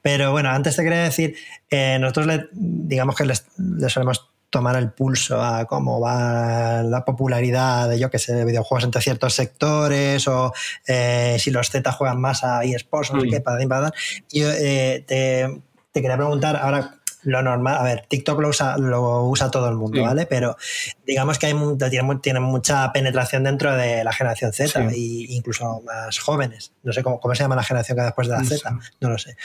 [0.00, 1.36] Pero bueno, antes te quería decir,
[1.68, 7.04] eh, nosotros le, digamos que les, les solemos tomar el pulso a cómo va la
[7.04, 10.52] popularidad de, yo que sé, de videojuegos entre ciertos sectores o
[10.86, 13.92] eh, si los Z juegan más a eSports, no sé qué, para para
[14.30, 16.99] Yo eh, te, te, quería preguntar ahora.
[17.22, 20.26] Lo normal, a ver, TikTok lo usa, lo usa todo el mundo, ¿vale?
[20.26, 20.56] Pero
[21.06, 21.54] digamos que hay,
[21.90, 26.72] tiene, tiene, mucha penetración dentro de la generación Z e incluso más jóvenes.
[26.82, 29.18] No sé cómo, cómo se llama la generación que después de la Z, no lo
[29.18, 29.36] sé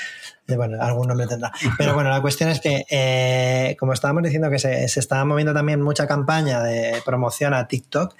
[0.53, 1.51] bueno, algún nombre tendrá.
[1.77, 5.53] Pero bueno, la cuestión es que, eh, como estábamos diciendo que se, se estaba moviendo
[5.53, 8.15] también mucha campaña de promoción a TikTok,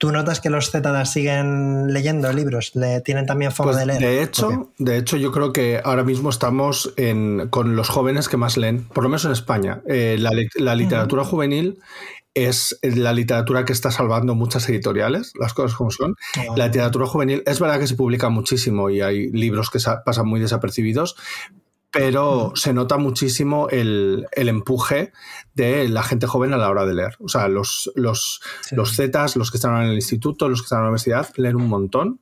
[0.00, 2.74] ¿Tú notas que los Z siguen leyendo libros?
[2.74, 4.00] ¿Le tienen también foco pues de leer?
[4.00, 8.38] De hecho, de hecho, yo creo que ahora mismo estamos en, con los jóvenes que
[8.38, 9.82] más leen, por lo menos en España.
[9.86, 11.80] Eh, la, la, literatura juvenil
[12.32, 16.16] es la literatura que está salvando muchas editoriales, las cosas como son.
[16.56, 20.40] La literatura juvenil es verdad que se publica muchísimo y hay libros que pasan muy
[20.40, 21.14] desapercibidos,
[21.90, 25.12] pero se nota muchísimo el, empuje
[25.54, 27.16] de la gente joven a la hora de leer.
[27.20, 30.78] O sea, los, los, los Zetas, los que están en el instituto, los que están
[30.78, 32.20] en la universidad, leen un montón.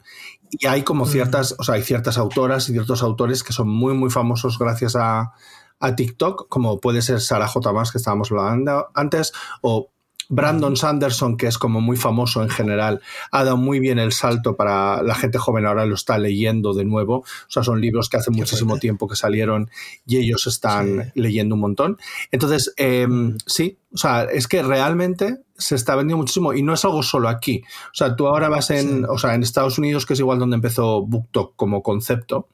[0.50, 3.92] Y hay como ciertas, o sea, hay ciertas autoras y ciertos autores que son muy,
[3.92, 5.32] muy famosos gracias a,
[5.80, 7.72] a TikTok, como puede ser Sara J.
[7.72, 9.90] Más, que estábamos hablando antes, o
[10.28, 13.00] Brandon Sanderson, que es como muy famoso en general,
[13.30, 16.84] ha dado muy bien el salto para la gente joven, ahora lo está leyendo de
[16.84, 17.18] nuevo.
[17.18, 19.70] O sea, son libros que hace muchísimo tiempo que salieron
[20.06, 21.98] y ellos están leyendo un montón.
[22.30, 26.84] Entonces, em, sí, o sea, es que realmente se está vendiendo muchísimo y no es
[26.84, 27.62] algo solo aquí.
[27.86, 30.56] O sea, tú ahora vas en, o sea, en Estados Unidos, que es igual donde
[30.56, 32.48] empezó BookTok como concepto,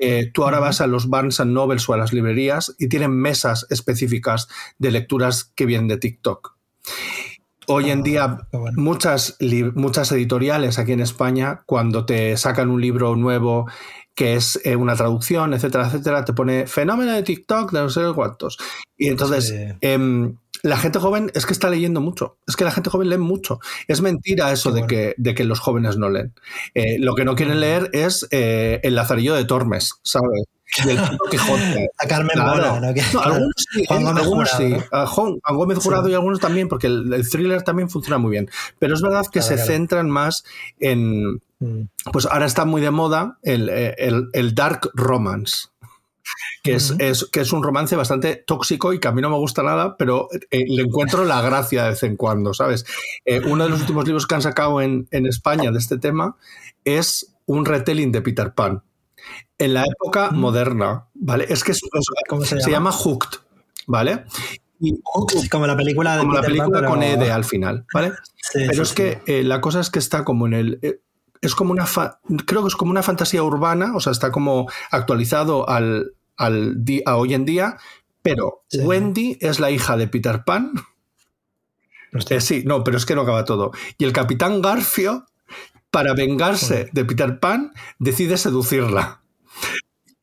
[0.00, 3.12] eh, tú ahora vas a los Barnes and Nobles o a las librerías y tienen
[3.12, 4.48] mesas específicas
[4.78, 6.59] de lecturas que vienen de TikTok.
[7.66, 9.36] Hoy en día, ah, muchas,
[9.74, 13.66] muchas editoriales aquí en España, cuando te sacan un libro nuevo
[14.14, 18.02] que es eh, una traducción, etcétera, etcétera, te pone fenómeno de TikTok de no sé
[18.14, 18.58] cuántos.
[18.96, 22.38] Y entonces, em, la gente joven es que está leyendo mucho.
[22.46, 23.60] Es que la gente joven lee mucho.
[23.88, 26.34] Es mentira eso de, que, de que los jóvenes no leen.
[26.74, 30.44] Eh, lo que no quieren leer es eh, el Lazarillo de Tormes, ¿sabes?
[31.30, 31.88] Quijote.
[31.98, 32.80] A Carmen claro.
[32.80, 32.88] ¿no?
[33.22, 34.84] algunos sí, Juan Gómez algunos Jurado, sí.
[34.92, 38.48] A, Juan, a Gómez Jurado y algunos también, porque el, thriller también funciona muy bien.
[38.78, 40.44] Pero es verdad que se centran más
[40.78, 41.40] en.
[41.58, 41.88] Mm.
[42.12, 45.69] Pues ahora está muy de moda el, el, el dark romance.
[46.62, 49.36] Que es, es, que es un romance bastante tóxico y que a mí no me
[49.36, 52.84] gusta nada, pero eh, le encuentro la gracia de vez en cuando, ¿sabes?
[53.24, 56.36] Eh, uno de los últimos libros que han sacado en, en España de este tema
[56.84, 58.82] es un retelling de Peter Pan
[59.58, 61.46] en la época moderna, ¿vale?
[61.48, 62.92] Es que se, llama?
[62.92, 63.38] Hooked,
[63.86, 64.24] ¿vale?
[65.50, 68.12] como la película de como la película con Ede al final, ¿vale?
[68.54, 71.00] pero es que eh, la cosa es que está como en el
[71.42, 71.84] es como una
[72.46, 77.16] creo que es como una fantasía urbana, o sea, está como actualizado al, al a
[77.16, 77.76] hoy en día,
[78.22, 80.72] pero Wendy es la hija de Peter Pan
[82.28, 83.70] Eh, sí, no, pero es que no acaba todo.
[83.98, 85.26] Y el capitán Garfio,
[85.90, 89.22] para vengarse de Peter Pan, decide seducirla.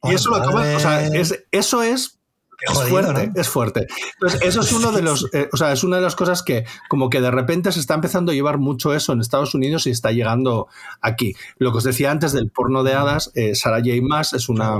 [0.03, 2.17] Y eso lo acaba, o sea, es, eso es
[2.59, 3.87] es fuerte, es fuerte.
[4.13, 6.65] Entonces, eso es uno de los, eh, o sea, es una de las cosas que
[6.89, 9.91] como que de repente se está empezando a llevar mucho eso en Estados Unidos y
[9.91, 10.67] está llegando
[11.01, 11.35] aquí.
[11.57, 14.01] Lo que os decía antes del porno de hadas, eh, Sarah J.
[14.01, 14.79] Maas es una,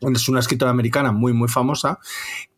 [0.00, 1.98] es una escritora americana muy, muy famosa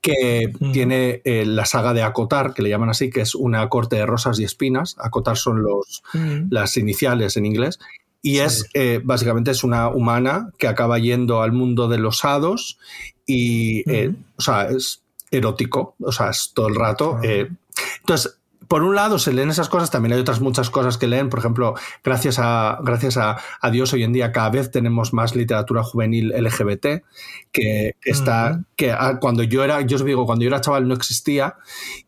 [0.00, 3.96] que tiene eh, la saga de Acotar, que le llaman así, que es una corte
[3.96, 4.96] de rosas y espinas.
[4.98, 6.02] Acotar son los,
[6.50, 7.78] las iniciales en inglés.
[8.22, 12.78] Y es, eh, básicamente, es una humana que acaba yendo al mundo de los hados
[13.26, 17.18] y, eh, o sea, es erótico, o sea, es todo el rato.
[17.22, 18.39] entonces,
[18.70, 21.28] por un lado se leen esas cosas, también hay otras muchas cosas que leen.
[21.28, 23.36] Por ejemplo, gracias a, gracias a,
[23.72, 27.02] Dios hoy en día cada vez tenemos más literatura juvenil LGBT
[27.50, 31.56] que está, que cuando yo era, yo os digo, cuando yo era chaval no existía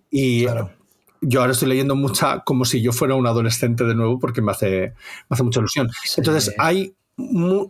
[0.09, 0.47] y
[1.21, 4.53] yo ahora estoy leyendo mucha como si yo fuera un adolescente de nuevo porque me
[4.53, 4.95] hace,
[5.29, 5.91] me hace mucha ilusión.
[6.17, 6.95] Entonces hay,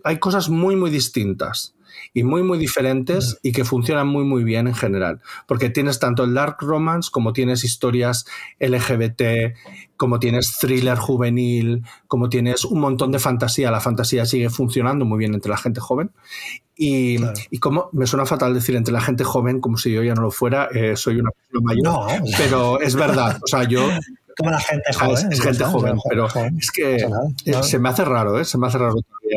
[0.05, 1.74] hay cosas muy, muy distintas
[2.15, 5.21] y muy, muy diferentes y que funcionan muy, muy bien en general.
[5.47, 8.27] Porque tienes tanto el dark romance como tienes historias
[8.61, 9.55] LGBT,
[9.97, 13.71] como tienes thriller juvenil, como tienes un montón de fantasía.
[13.71, 16.11] La fantasía sigue funcionando muy bien entre la gente joven.
[16.77, 17.17] Y,
[17.51, 20.23] y como me suena fatal decir entre la gente joven, como si yo ya no
[20.23, 23.39] lo fuera, eh, soy una persona mayor, pero es verdad.
[23.43, 23.89] O sea, yo
[24.37, 25.33] como la gente joven.
[25.33, 26.26] Es, gente joven, pero
[26.59, 27.07] es que
[27.62, 28.45] se me hace raro, ¿eh?
[28.45, 28.95] Se me hace raro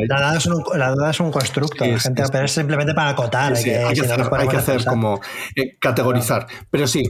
[0.08, 3.54] La edad es un, la es un constructo, la gente, pero es simplemente para acotar.
[3.54, 3.94] hay, que, hay
[4.48, 5.20] que hacer, como
[5.54, 6.46] eh, categorizar.
[6.70, 7.02] Pero sí,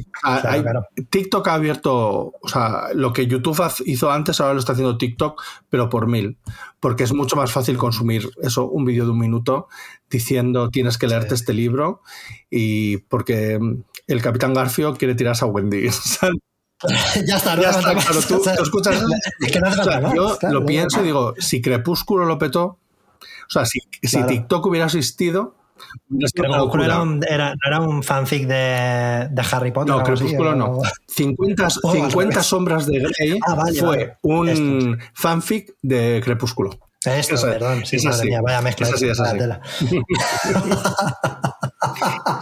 [1.11, 5.43] TikTok ha abierto, o sea, lo que YouTube hizo antes, ahora lo está haciendo TikTok,
[5.68, 6.39] pero por mil.
[6.80, 9.68] Porque es mucho más fácil consumir eso, un vídeo de un minuto
[10.11, 12.03] diciendo tienes que leerte este libro
[12.51, 13.59] y porque
[14.07, 15.89] el capitán Garfio quiere tirarse a Wendy.
[17.27, 19.03] ya está, ya está, claro, tú, escuchas.
[19.41, 23.81] Es que no yo lo pienso y digo, si Crepúsculo lo petó, o sea, si,
[24.03, 25.55] si TikTok hubiera existido,
[26.35, 29.95] Crepúsculo era un, era, era un fanfic de, de, Harry Potter.
[29.95, 30.81] No, Crepúsculo no.
[31.09, 34.16] 50, 50 sombras de Grey ah, vale, fue vale.
[34.22, 36.70] un fanfic de Crepúsculo.
[37.05, 38.89] Esto, perdón, sí, madre mía, vaya mezcla.
[38.89, 39.39] Es así, es así.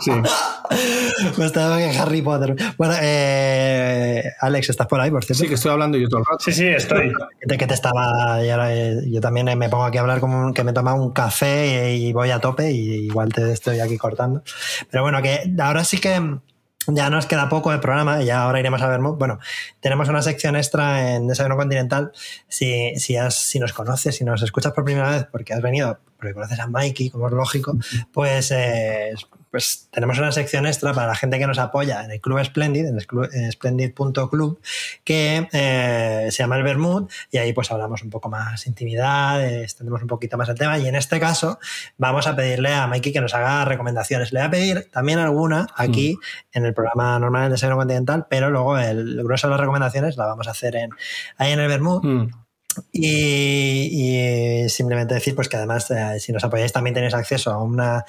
[0.01, 0.11] Sí.
[1.39, 2.57] Me estaba que Harry Potter.
[2.77, 5.43] Bueno, eh, Alex, ¿estás por ahí, por cierto?
[5.43, 6.45] Sí, que estoy hablando yo todo el rato.
[6.45, 7.13] Sí, sí, estoy.
[7.43, 8.41] De que te estaba.
[8.43, 12.31] Yo también me pongo aquí a hablar como que me toma un café y voy
[12.31, 14.43] a tope y igual te estoy aquí cortando.
[14.91, 16.39] Pero bueno, que ahora sí que
[16.87, 19.01] ya nos queda poco el programa, ya ahora iremos a ver.
[19.01, 19.39] Bueno,
[19.81, 22.13] tenemos una sección extra en Desayuno Continental.
[22.49, 26.35] Si, si, si nos conoces, si nos escuchas por primera vez porque has venido, porque
[26.35, 27.77] conoces a Mikey, como es lógico,
[28.13, 29.13] pues eh,
[29.51, 32.87] pues tenemos una sección extra para la gente que nos apoya en el Club Splendid,
[32.87, 34.59] en splendid.club,
[35.05, 40.03] que eh, se llama el Bermud, y ahí pues hablamos un poco más intimidad, extendemos
[40.03, 41.61] un poquito más el tema, y en este caso
[41.99, 44.33] vamos a pedirle a Mikey que nos haga recomendaciones.
[44.33, 46.59] Le voy a pedir también alguna aquí mm.
[46.59, 50.27] en el programa normal del Desayuno Continental, pero luego el, grueso de las recomendaciones la
[50.27, 50.91] vamos a hacer en,
[51.37, 52.03] ahí en el Bermud.
[52.03, 52.44] Mm.
[52.93, 58.05] Y, simplemente decir pues que además eh, si nos apoyáis también tenéis acceso a una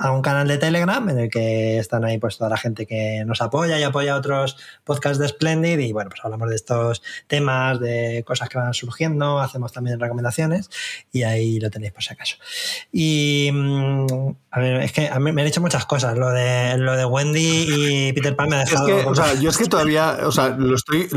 [0.00, 3.22] a un canal de Telegram en el que están ahí pues toda la gente que
[3.26, 7.02] nos apoya y apoya a otros podcasts de Splendid y bueno, pues hablamos de estos
[7.26, 10.70] temas, de cosas que van surgiendo, hacemos también recomendaciones
[11.12, 12.36] y ahí lo tenéis por si acaso.
[12.90, 14.06] Y mm,
[14.52, 17.04] a ver, es que a mí me han dicho muchas cosas, lo de, lo de
[17.04, 18.88] Wendy y Peter Pan me ha dejado...
[18.88, 21.08] Es que, o sea, yo es que todavía, o sea, lo estoy,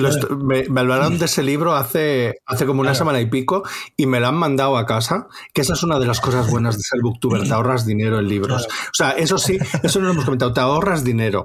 [0.44, 3.64] me, hablaron de ese libro hace, hace como una semana y pico
[3.96, 6.76] y me lo han mandado a casa, que esa es una de las cosas buenas
[6.76, 8.68] de ser booktuber, te ahorras dinero en libros.
[8.88, 11.44] O sea, eso sí, eso no lo hemos comentado, te ahorras dinero.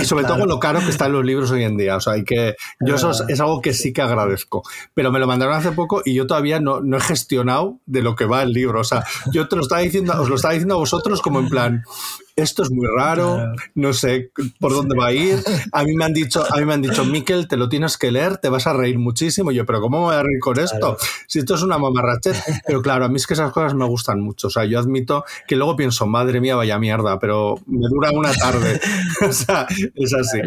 [0.00, 1.96] Y sobre todo lo caro que están los libros hoy en día.
[1.96, 2.54] O sea, hay que.
[2.80, 4.62] Yo eso es, algo que sí que agradezco.
[4.94, 8.14] Pero me lo mandaron hace poco y yo todavía no, no he gestionado de lo
[8.14, 8.80] que va el libro.
[8.80, 11.48] O sea, yo te lo estaba diciendo, os lo estaba diciendo a vosotros como en
[11.48, 11.82] plan,
[12.40, 15.38] esto es muy raro, no sé por dónde va a ir.
[15.72, 18.10] A mí me han dicho, a mí me han dicho, Miquel, te lo tienes que
[18.10, 19.52] leer, te vas a reír muchísimo.
[19.52, 20.96] yo, pero ¿cómo me voy a reír con esto?
[21.26, 22.36] Si esto es una mamarrachet.
[22.66, 24.48] Pero claro, a mí es que esas cosas me gustan mucho.
[24.48, 28.32] O sea, yo admito que luego pienso, madre mía, vaya mierda, pero me dura una
[28.32, 28.80] tarde.
[29.28, 30.40] o sea, es así.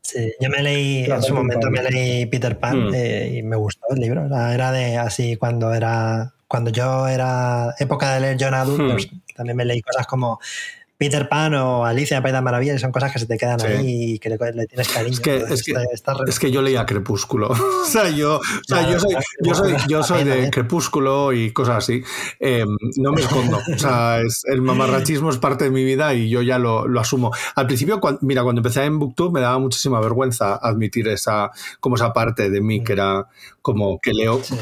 [0.00, 2.94] Sí, yo me leí, en su momento me leí Peter Pan mm.
[2.94, 4.26] eh, y me gustó el libro.
[4.26, 8.90] Era de así cuando era cuando yo era época de leer John Adult, hmm.
[8.92, 10.38] pues también me leí cosas como
[10.96, 13.58] Peter Pan o Alicia en País de las Maravillas son cosas que se te quedan
[13.60, 13.66] Sí.
[13.66, 15.12] ahí y que le, le tienes cariño.
[15.12, 17.48] Es que, es, que, está es que yo leía Crepúsculo.
[17.82, 20.50] o sea, yo, o sea, yo soy, yo soy, yo soy de.
[20.50, 22.02] Crepúsculo y cosas así.
[22.40, 22.64] Eh,
[22.96, 23.58] no me escondo.
[23.74, 27.00] O sea, es- el mamarrachismo es parte de mi vida y yo ya lo, lo
[27.00, 27.32] asumo.
[27.56, 31.96] Al principio, cuan- mira, cuando empecé en Booktube me daba muchísima vergüenza admitir esa, como
[31.96, 33.26] esa parte de mí que era
[33.62, 34.54] como que leo sí.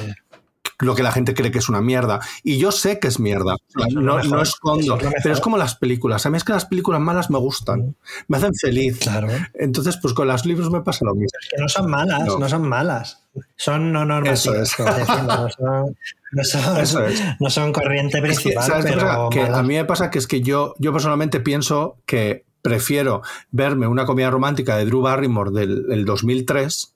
[0.81, 2.20] Lo que la gente cree que es una mierda.
[2.43, 3.57] Y yo sé que es mierda.
[3.68, 4.97] Eso es no, mejor, no eso escondo.
[4.99, 5.14] es.
[5.23, 6.27] Pero es como las películas.
[6.27, 7.97] A mí es que las películas malas me gustan.
[8.29, 8.99] Me hacen feliz.
[8.99, 9.29] Claro.
[9.55, 11.39] Entonces, pues con los libros me pasa lo mismo.
[11.51, 12.39] Que no son malas, No.
[12.39, 13.18] no, son malas.
[13.57, 14.47] Son no normativas.
[14.47, 14.79] Eso es.
[14.79, 15.97] es decir, no son,
[16.33, 17.23] no son- Eso es.
[17.41, 20.93] no son corriente Es que, principal, a mí me pasa que es que yo, yo
[20.93, 26.95] personalmente pienso que prefiero verme una comedia romántica de Drew Barrymore del, del 2003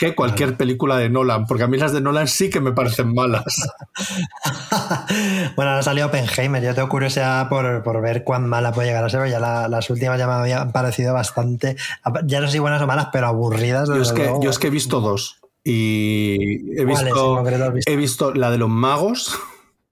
[0.00, 3.12] que cualquier película de Nolan, porque a mí las de Nolan sí que me parecen
[3.14, 3.44] malas.
[5.56, 6.62] bueno, ahora salió Oppenheimer.
[6.62, 9.20] Yo tengo curiosidad por, por ver cuán mala puede llegar a ser.
[9.20, 11.76] porque Ya la- las últimas ya me habían parecido bastante.
[12.24, 13.88] Ya no sé si buenas o malas, pero aburridas.
[13.88, 17.44] Yo es que, yo es que he visto dos y he ¿Cuáles en visto,
[17.92, 19.38] he visto la de los magos,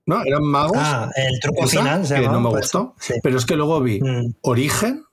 [0.06, 0.22] ¿no?
[0.24, 0.78] ¿Eran magos?
[0.80, 2.06] Ah, el truco Esa, final.
[2.06, 2.94] se que llama, no me pues, gustó.
[2.98, 3.14] sí.
[3.22, 4.34] Pero es que luego vi Mm.
[4.40, 5.04] Origen.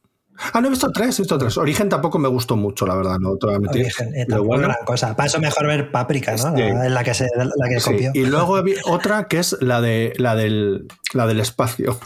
[0.53, 1.57] Ah, no, he visto tres, he visto tres.
[1.57, 3.81] Origen tampoco me gustó mucho, la verdad, no te voy a mentir.
[3.83, 5.15] Origen, eh, tampoco bueno, gran cosa.
[5.15, 6.37] Para eso mejor ver Páprica, ¿no?
[6.37, 6.61] Sí.
[6.61, 7.91] La, en la que, se, la que sí.
[7.91, 8.11] copió.
[8.13, 11.97] Y luego otra que es la, de, la, del, la del espacio.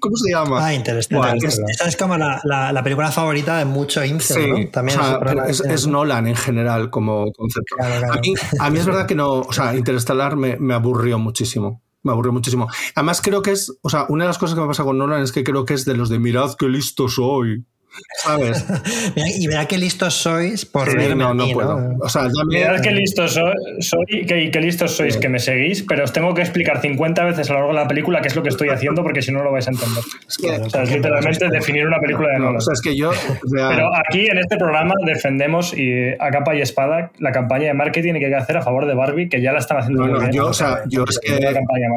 [0.00, 0.66] ¿Cómo se llama?
[0.66, 1.36] Ah, Interstellar.
[1.38, 4.70] Buah, es- Esa es como la, la- la película favorita de mucho incel, Sí, ¿no?
[4.70, 7.74] También o sea, es, pero es, es Nolan en general como concepto.
[7.76, 8.14] Claro, claro.
[8.14, 11.82] A, mí, a mí es verdad que no, o sea, Interstellar me, me aburrió muchísimo.
[12.08, 12.68] Me aburrió muchísimo.
[12.94, 15.22] Además creo que es, o sea, una de las cosas que me pasa con Nolan
[15.22, 17.64] es que creo que es de los de mirad qué listo soy.
[18.22, 18.64] ¿Sabes?
[19.38, 21.78] Y verá qué listos sois por Sí, verme no, no mí, puedo.
[22.00, 25.38] O sea, ya me- Mirad qué listos soy, soy qué, qué listos sois que me
[25.38, 28.28] seguís, pero os tengo que explicar 50 veces a lo largo de la película qué
[28.28, 30.02] es lo que estoy haciendo porque si no lo vais a entender.
[30.28, 32.56] es que- O sea, es literalmente definir una película de no, Nolan.
[32.56, 33.10] o sea, es que yo,
[33.52, 38.14] Pero aquí en este programa defendemos y a capa y espada la campaña de marketing
[38.14, 40.14] que hay que hacer a favor de Barbie, que ya la están haciendo No, muy
[40.14, 40.32] no, bien.
[40.32, 41.36] yo, o sea, yo es que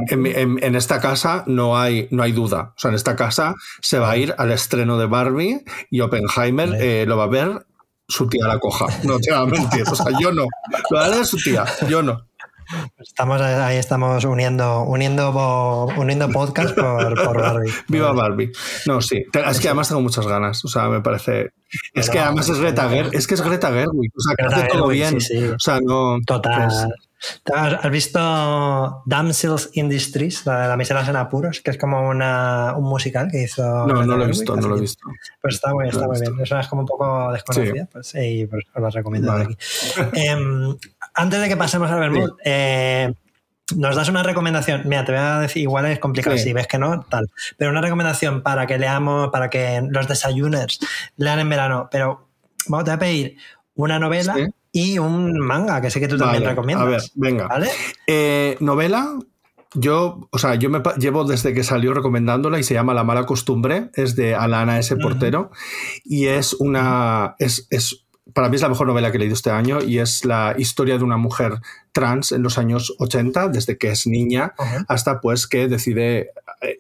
[0.10, 2.74] en- en esta casa no hay, no hay duda.
[2.76, 6.76] O sea, en esta casa se va a ir al estreno de Barbie y Oppenheimer
[6.80, 7.66] eh, lo va a ver
[8.08, 8.88] su tía la coja.
[9.04, 9.84] No te voy a mentir.
[9.90, 10.46] O sea, yo no.
[10.90, 12.26] Lo va a ver su tía, yo no.
[12.98, 17.72] Estamos ahí estamos uniendo, uniendo, uniendo podcast por, por Barbie.
[17.90, 18.52] Viva Barbie.
[18.86, 19.26] No, sí.
[19.34, 20.64] Es que además tengo muchas ganas.
[20.64, 21.52] O sea, me parece.
[21.94, 23.16] Es que además es Greta Gerwig.
[23.16, 24.12] Es que es Greta Gerwig.
[24.16, 25.22] O sea, que Greta hace todo Gerwig, bien.
[25.22, 25.46] sí, sí.
[25.48, 26.18] O sea, no.
[26.26, 26.68] Total.
[26.70, 26.88] pues,
[27.54, 32.74] ¿Has visto Damsels in Distress, la de la miseras en apuros, que es como una,
[32.76, 33.62] un musical que hizo.
[33.88, 35.08] no, no lo he visto, no lo he visto.
[35.42, 36.34] Pues está muy, está lo muy bien.
[36.42, 39.56] Es una es como un poco desconocida, pues, y pues os la recomiendo aquí.
[40.14, 40.76] Em,
[41.14, 43.14] antes de que pasemos al Bermud, eh,
[43.76, 44.82] nos das una recomendación.
[44.86, 46.44] Mira, te voy a decir, igual es complicado, Sí.
[46.44, 47.30] si ves que no, tal.
[47.58, 50.80] Pero una recomendación para que leamos, para que los desayuners
[51.18, 51.88] lean en verano.
[51.92, 52.28] Pero
[52.68, 53.38] vamos, te voy a pedir
[53.76, 54.46] una novela Sí.
[54.72, 56.88] Y un manga, que sé que tú también Vale, recomiendas.
[56.88, 57.48] A ver, venga.
[57.48, 57.70] ¿Vale?
[58.08, 59.18] Eh, novela,
[59.74, 63.26] yo, o sea, yo me llevo desde que salió recomendándola y se llama La mala
[63.26, 64.96] costumbre, es de Alana S.
[64.98, 65.52] Portero
[66.04, 69.52] y es una, es, es, para mí es la mejor novela que he leído este
[69.52, 71.60] año y es la historia de una mujer
[71.94, 74.54] trans en los años 80, desde que es niña
[74.88, 76.78] hasta pues que decide eh,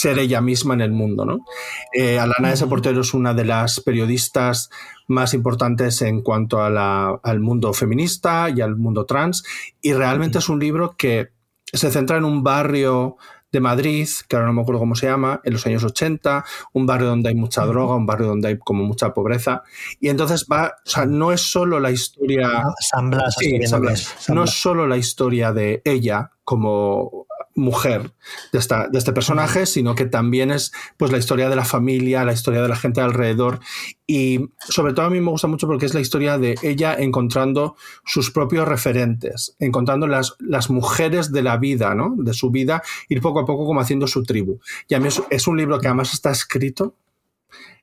[0.00, 1.24] ser ella misma en el mundo.
[1.24, 1.44] ¿no?
[1.92, 2.66] Eh, Alana S.
[2.66, 4.70] Portero es una de las periodistas
[5.08, 9.42] más importantes en cuanto a la- al mundo feminista y al mundo trans
[9.82, 11.30] y realmente es un libro que
[11.72, 13.16] se centra en un barrio
[13.52, 16.86] de Madrid, que ahora no me acuerdo cómo se llama, en los años 80, un
[16.86, 19.64] barrio donde hay mucha droga, un barrio donde hay como mucha pobreza.
[19.98, 22.48] Y entonces va, o sea, no es solo la historia...
[22.48, 24.14] Ah, San Blas, Sí, San Blas.
[24.28, 28.12] No es solo la historia de ella como mujer
[28.52, 32.24] de, esta, de este personaje, sino que también es pues la historia de la familia,
[32.24, 33.60] la historia de la gente alrededor
[34.06, 37.76] y sobre todo a mí me gusta mucho porque es la historia de ella encontrando
[38.04, 42.14] sus propios referentes, encontrando las, las mujeres de la vida, ¿no?
[42.16, 44.58] De su vida, ir poco a poco como haciendo su tribu.
[44.88, 46.94] Y a mí es, es un libro que además está escrito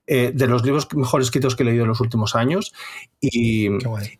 [0.08, 2.74] eh, de los libros mejor escritos que he leído en los últimos años
[3.20, 3.68] y,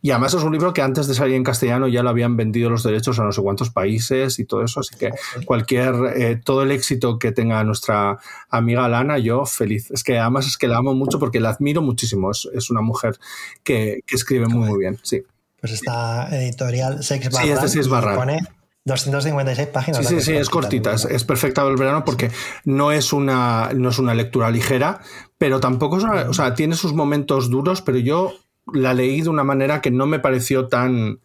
[0.02, 2.70] y además es un libro que antes de salir en castellano ya lo habían vendido
[2.70, 5.12] los derechos a no sé cuántos países y todo eso, así que
[5.46, 8.20] cualquier, eh, todo el éxito que tenga nuestra
[8.50, 9.90] amiga Lana, yo feliz.
[9.92, 12.82] Es que además es que la amo mucho porque la admiro muchísimo, es, es una
[12.82, 13.18] mujer
[13.64, 15.24] que, que escribe muy muy bien, sí.
[15.60, 17.50] Pues esta editorial Sex Sí, Barral.
[17.50, 18.14] este sí es Barral.
[18.14, 18.40] y Pone
[18.86, 20.08] 256 páginas.
[20.08, 22.32] Sí, sí, sí, es cortita, es, es perfecta para el verano porque
[22.64, 25.02] no es una, no es una lectura ligera,
[25.38, 28.34] pero tampoco es una, o sea, tiene sus momentos duros, pero yo
[28.74, 31.20] la leí de una manera que no me pareció tan,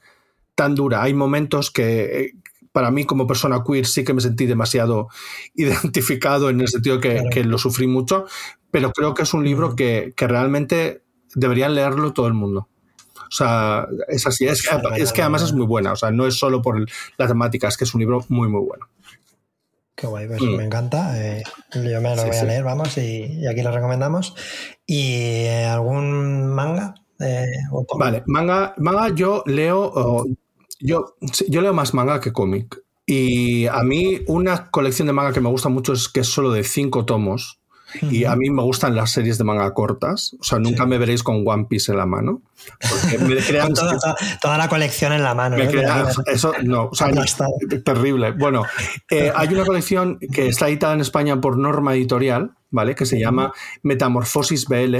[0.55, 1.03] tan dura.
[1.03, 2.33] Hay momentos que,
[2.73, 5.09] para mí como persona queer sí que me sentí demasiado
[5.55, 8.27] identificado en el sentido que, que lo sufrí mucho,
[8.71, 11.03] pero creo que es un libro que, que realmente
[11.35, 12.69] deberían leerlo todo el mundo.
[13.15, 14.47] O sea, es así.
[14.47, 15.93] Es, es, que además es muy buena.
[15.93, 16.85] O sea, no es solo por
[17.17, 18.89] la temática, es que es un libro muy, muy bueno.
[20.03, 20.57] Qué guay, pues mm.
[20.57, 21.13] me encanta.
[21.17, 21.45] Eh,
[21.75, 24.35] yo me lo voy a leer, vamos, y, aquí lo recomendamos.
[24.85, 26.97] ¿Y eh, algún manga?
[27.21, 27.47] Eh,
[27.97, 30.25] vale, manga, manga yo leo,
[30.81, 31.15] yo,
[31.49, 32.83] yo leo más manga que cómic.
[33.07, 36.51] Y a mí una colección de manga que me gusta mucho es que es solo
[36.51, 37.61] de cinco tomos.
[38.01, 40.35] Y a mí me gustan las series de manga cortas.
[40.41, 42.43] O sea, nunca me veréis con One Piece en la mano.
[43.21, 45.57] Me crean toda, la colección en la mano.
[45.57, 45.85] Me ¿eh?
[46.27, 47.09] eso, no, o sea,
[47.85, 48.33] terrible.
[48.33, 48.65] Bueno,
[49.11, 52.95] eh, hay una colección que está editada en España por Norma Editorial, ¿vale?
[52.95, 54.97] Que se llama Metamorfosis BL.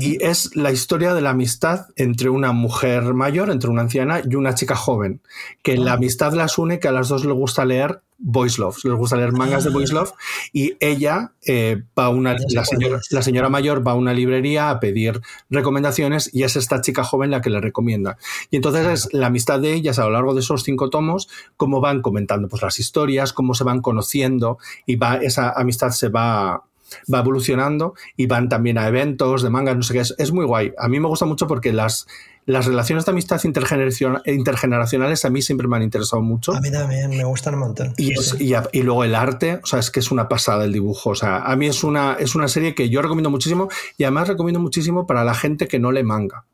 [0.00, 4.34] Y es la historia de la amistad entre una mujer mayor, entre una anciana y
[4.34, 5.20] una chica joven.
[5.62, 8.94] Que la amistad las une, que a las dos les gusta leer Boys Love, les
[8.94, 10.12] gusta leer mangas de Boys Love.
[10.52, 14.70] Y ella eh, va a una, la señora, la señora mayor va a una librería
[14.70, 18.18] a pedir recomendaciones y es esta chica joven la que le recomienda.
[18.50, 21.80] Y entonces es la amistad de ellas a lo largo de esos cinco tomos, cómo
[21.80, 26.64] van comentando pues, las historias, cómo se van conociendo y va, esa amistad se va
[27.12, 30.46] va evolucionando y van también a eventos de manga, no sé qué, es, es muy
[30.46, 30.72] guay.
[30.78, 32.06] A mí me gusta mucho porque las,
[32.48, 36.54] las relaciones de amistad intergeneracionales a mí siempre me han interesado mucho.
[36.54, 37.92] A mí también, me gustan un montón.
[37.98, 41.10] Y, y, luego el arte, o sea, es que es una pasada el dibujo.
[41.10, 43.68] O sea, a mí es una, es una serie que yo recomiendo muchísimo
[43.98, 46.46] y además recomiendo muchísimo para la gente que no lee manga.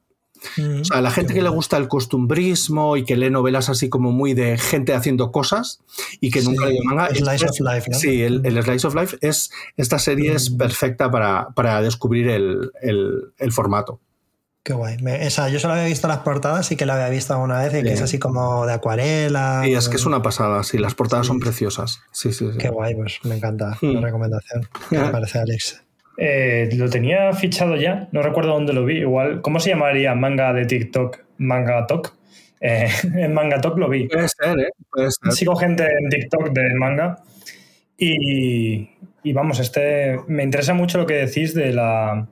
[0.57, 0.81] Mm.
[0.81, 4.11] o sea, la gente que le gusta el costumbrismo y que lee novelas así como
[4.11, 5.81] muy de gente haciendo cosas
[6.21, 7.09] y que nunca lee manga.
[7.15, 7.99] Slice of Life, ¿no?
[8.01, 9.53] Sí, el, Slice of Life es.
[9.77, 10.57] Esta serie es mm.
[10.57, 14.01] perfecta para, para descubrir el, el, formato.
[14.65, 14.97] Qué guay.
[15.21, 17.83] esa, yo solo había visto las portadas y que la había visto alguna vez y
[17.83, 19.63] que es así como de acuarela.
[19.67, 22.01] Y es que es una pasada, sí, las portadas son preciosas.
[22.13, 24.03] Sí, sí, Qué guay, pues me encanta la mm.
[24.03, 24.67] recomendación.
[24.91, 25.83] ¿Qué te parece, Alex?
[26.17, 29.01] Eh, lo tenía fichado ya, no recuerdo dónde lo vi.
[29.01, 31.19] Igual, ¿cómo se llamaría manga de TikTok?
[31.37, 32.15] Manga Talk.
[32.63, 34.09] Eh, en Manga Talk lo vi.
[34.09, 34.71] Puede ser, ¿eh?
[34.91, 35.33] Puede ser.
[35.33, 37.19] Sigo gente en TikTok de manga.
[37.99, 38.89] Y,
[39.23, 42.27] y, vamos, este me interesa mucho lo que decís de la,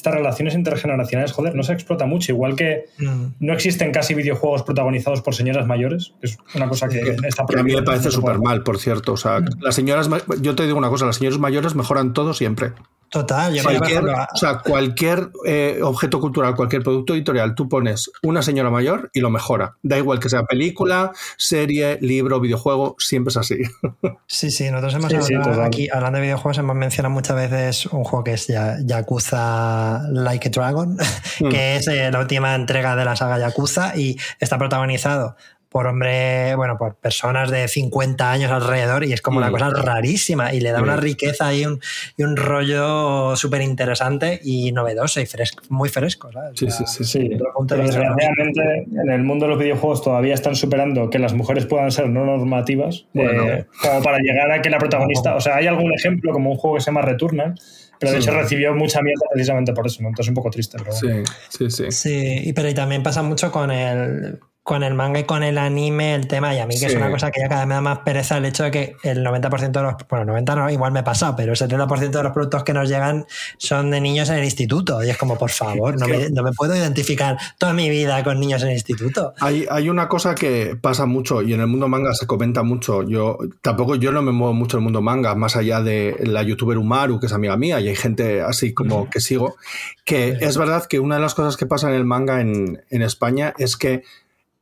[0.00, 2.32] estas relaciones intergeneracionales, joder, no se explota mucho.
[2.32, 3.24] Igual que mm.
[3.40, 7.74] no existen casi videojuegos protagonizados por señoras mayores, es una cosa que está A mí
[7.74, 9.12] me parece súper mal, por cierto.
[9.12, 9.60] O sea, mm.
[9.60, 10.08] las señoras,
[10.40, 12.72] yo te digo una cosa, las señoras mayores mejoran todo siempre.
[13.10, 18.40] Total, yo cualquier, o sea, cualquier eh, objeto cultural, cualquier producto editorial, tú pones una
[18.40, 19.76] señora mayor y lo mejora.
[19.82, 23.58] Da igual que sea película, serie, libro, videojuego, siempre es así.
[24.26, 28.22] Sí, sí, nosotros hemos hablado aquí, hablando de videojuegos, hemos mencionado muchas veces un juego
[28.22, 30.96] que es Yakuza Like a Dragon,
[31.38, 31.78] que mm.
[31.78, 35.36] es eh, la última entrega de la saga Yakuza y está protagonizado
[35.70, 39.52] por hombre, bueno, por personas de 50 años alrededor y es como una mm.
[39.52, 41.80] cosa rarísima y le da una riqueza y un,
[42.16, 46.32] y un rollo súper interesante y novedoso y fresco, muy fresco.
[46.32, 46.58] ¿sabes?
[46.58, 47.04] Sí, sí, sí.
[47.04, 47.30] sí.
[47.68, 52.08] Desgraciadamente en el mundo de los videojuegos todavía están superando que las mujeres puedan ser
[52.08, 56.32] no normativas eh, como para llegar a que la protagonista, o sea, hay algún ejemplo
[56.32, 57.54] como un juego que se llama Returnal,
[58.00, 60.08] pero de hecho recibió mucha mierda precisamente por eso, ¿no?
[60.08, 60.78] entonces un poco triste.
[60.78, 61.92] Pero Sí, sí, sí.
[61.92, 66.14] Sí, pero y también pasa mucho con el con el manga y con el anime
[66.14, 67.80] el tema, y a mí que es una cosa que ya cada vez me da
[67.80, 71.02] más pereza el hecho de que el 90% de los, bueno, 90 no, igual me
[71.02, 74.44] pasa, pero el 70% de los productos que nos llegan son de niños en el
[74.44, 75.02] instituto.
[75.02, 78.38] Y es como, por favor, no, me, no me, puedo identificar toda mi vida con
[78.38, 79.32] niños en el instituto.
[79.40, 83.02] Hay, hay, una cosa que pasa mucho y en el mundo manga se comenta mucho.
[83.02, 86.42] Yo tampoco, yo no me muevo mucho en el mundo manga, más allá de la
[86.42, 89.56] youtuber Umaru, que es amiga mía, y hay gente así como que sigo,
[90.04, 93.02] que es verdad que una de las cosas que pasa en el manga en, en
[93.02, 94.02] España es que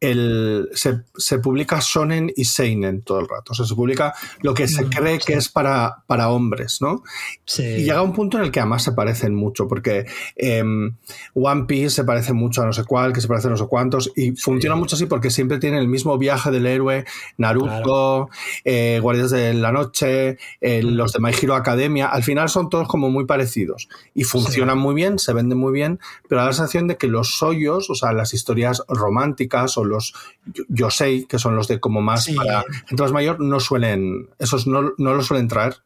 [0.01, 3.53] el, se, se, publica Shonen y Seinen todo el rato.
[3.53, 7.03] O sea, se publica lo que se mm, cree que es para, para hombres, ¿no?
[7.45, 7.65] Sí.
[7.65, 10.95] Y llega un punto en el que además se parecen mucho, porque em,
[11.35, 13.67] One Piece se parece mucho a no sé cuál, que se parece a no sé
[13.67, 17.05] cuántos, y funciona mucho así porque siempre tienen el mismo viaje del héroe,
[17.37, 18.29] Naruto,
[18.65, 20.87] eh, Guardias de la Noche, mm.
[20.87, 24.95] los de My Hero Academia, al final son todos como muy parecidos y funcionan muy
[24.95, 28.13] bien, se venden muy bien, pero da la sensación de que los hoyos, o sea,
[28.13, 30.15] las historias románticas o los
[30.69, 34.93] Yosei, que son los de como más para gente más mayor, no suelen, esos no,
[34.99, 35.77] no lo suelen traer.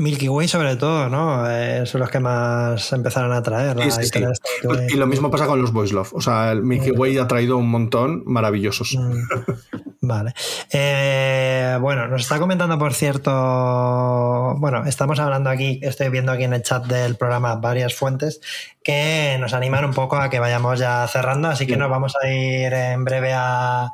[0.00, 1.48] Milky Way sobre todo, ¿no?
[1.50, 3.76] Eh, son los que más empezaron a traer.
[4.88, 6.14] y lo mismo pasa con los Boys Love.
[6.14, 8.96] O sea, el Milky Way ha traído un montón maravillosos.
[8.96, 9.22] Mm.
[10.02, 10.32] Vale.
[10.72, 13.30] Eh, bueno, nos está comentando, por cierto,
[14.58, 18.40] bueno, estamos hablando aquí, estoy viendo aquí en el chat del programa varias fuentes
[18.82, 22.28] que nos animan un poco a que vayamos ya cerrando, así que nos vamos a
[22.28, 23.92] ir en breve a,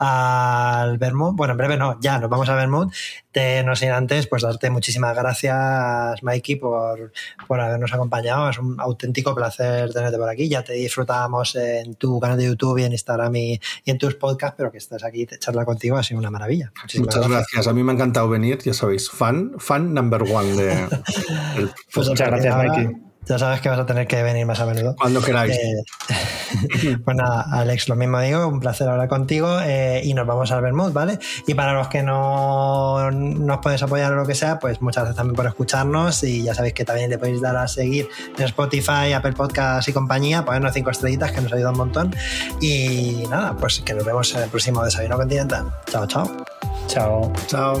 [0.00, 1.36] al Vermouth.
[1.36, 2.90] Bueno, en breve no, ya nos vamos a Vermouth.
[3.30, 7.12] Te, no sin antes, pues darte muchísimas gracias, Mikey, por,
[7.46, 8.48] por habernos acompañado.
[8.48, 10.48] Es un auténtico placer tenerte por aquí.
[10.48, 14.54] Ya te disfrutábamos en tu canal de YouTube y en Instagram y, en tus podcasts,
[14.56, 16.72] pero que estés aquí, te charla contigo ha sido una maravilla.
[16.98, 17.66] Muchas gracias.
[17.66, 20.88] A mí me ha encantado venir, ya sabéis, fan, fan number one de.
[21.92, 23.09] pues muchas gracias, Mikey.
[23.26, 24.96] Ya sabes que vas a tener que venir más a menudo.
[24.96, 25.56] Cuando queráis.
[25.56, 30.50] Eh, pues nada, Alex, lo mismo digo, un placer hablar contigo eh, y nos vamos
[30.50, 31.18] al Bermud, ¿vale?
[31.46, 35.16] Y para los que no nos podéis apoyar o lo que sea, pues muchas gracias
[35.16, 39.12] también por escucharnos y ya sabéis que también le podéis dar a seguir en Spotify,
[39.14, 42.14] Apple Podcast y compañía, ponernos cinco estrellitas que nos ayuda un montón.
[42.60, 45.66] Y nada, pues que nos vemos en el próximo Desayuno Continental.
[45.86, 46.44] Chao, chao.
[46.88, 47.32] Chao.
[47.46, 47.80] Chao.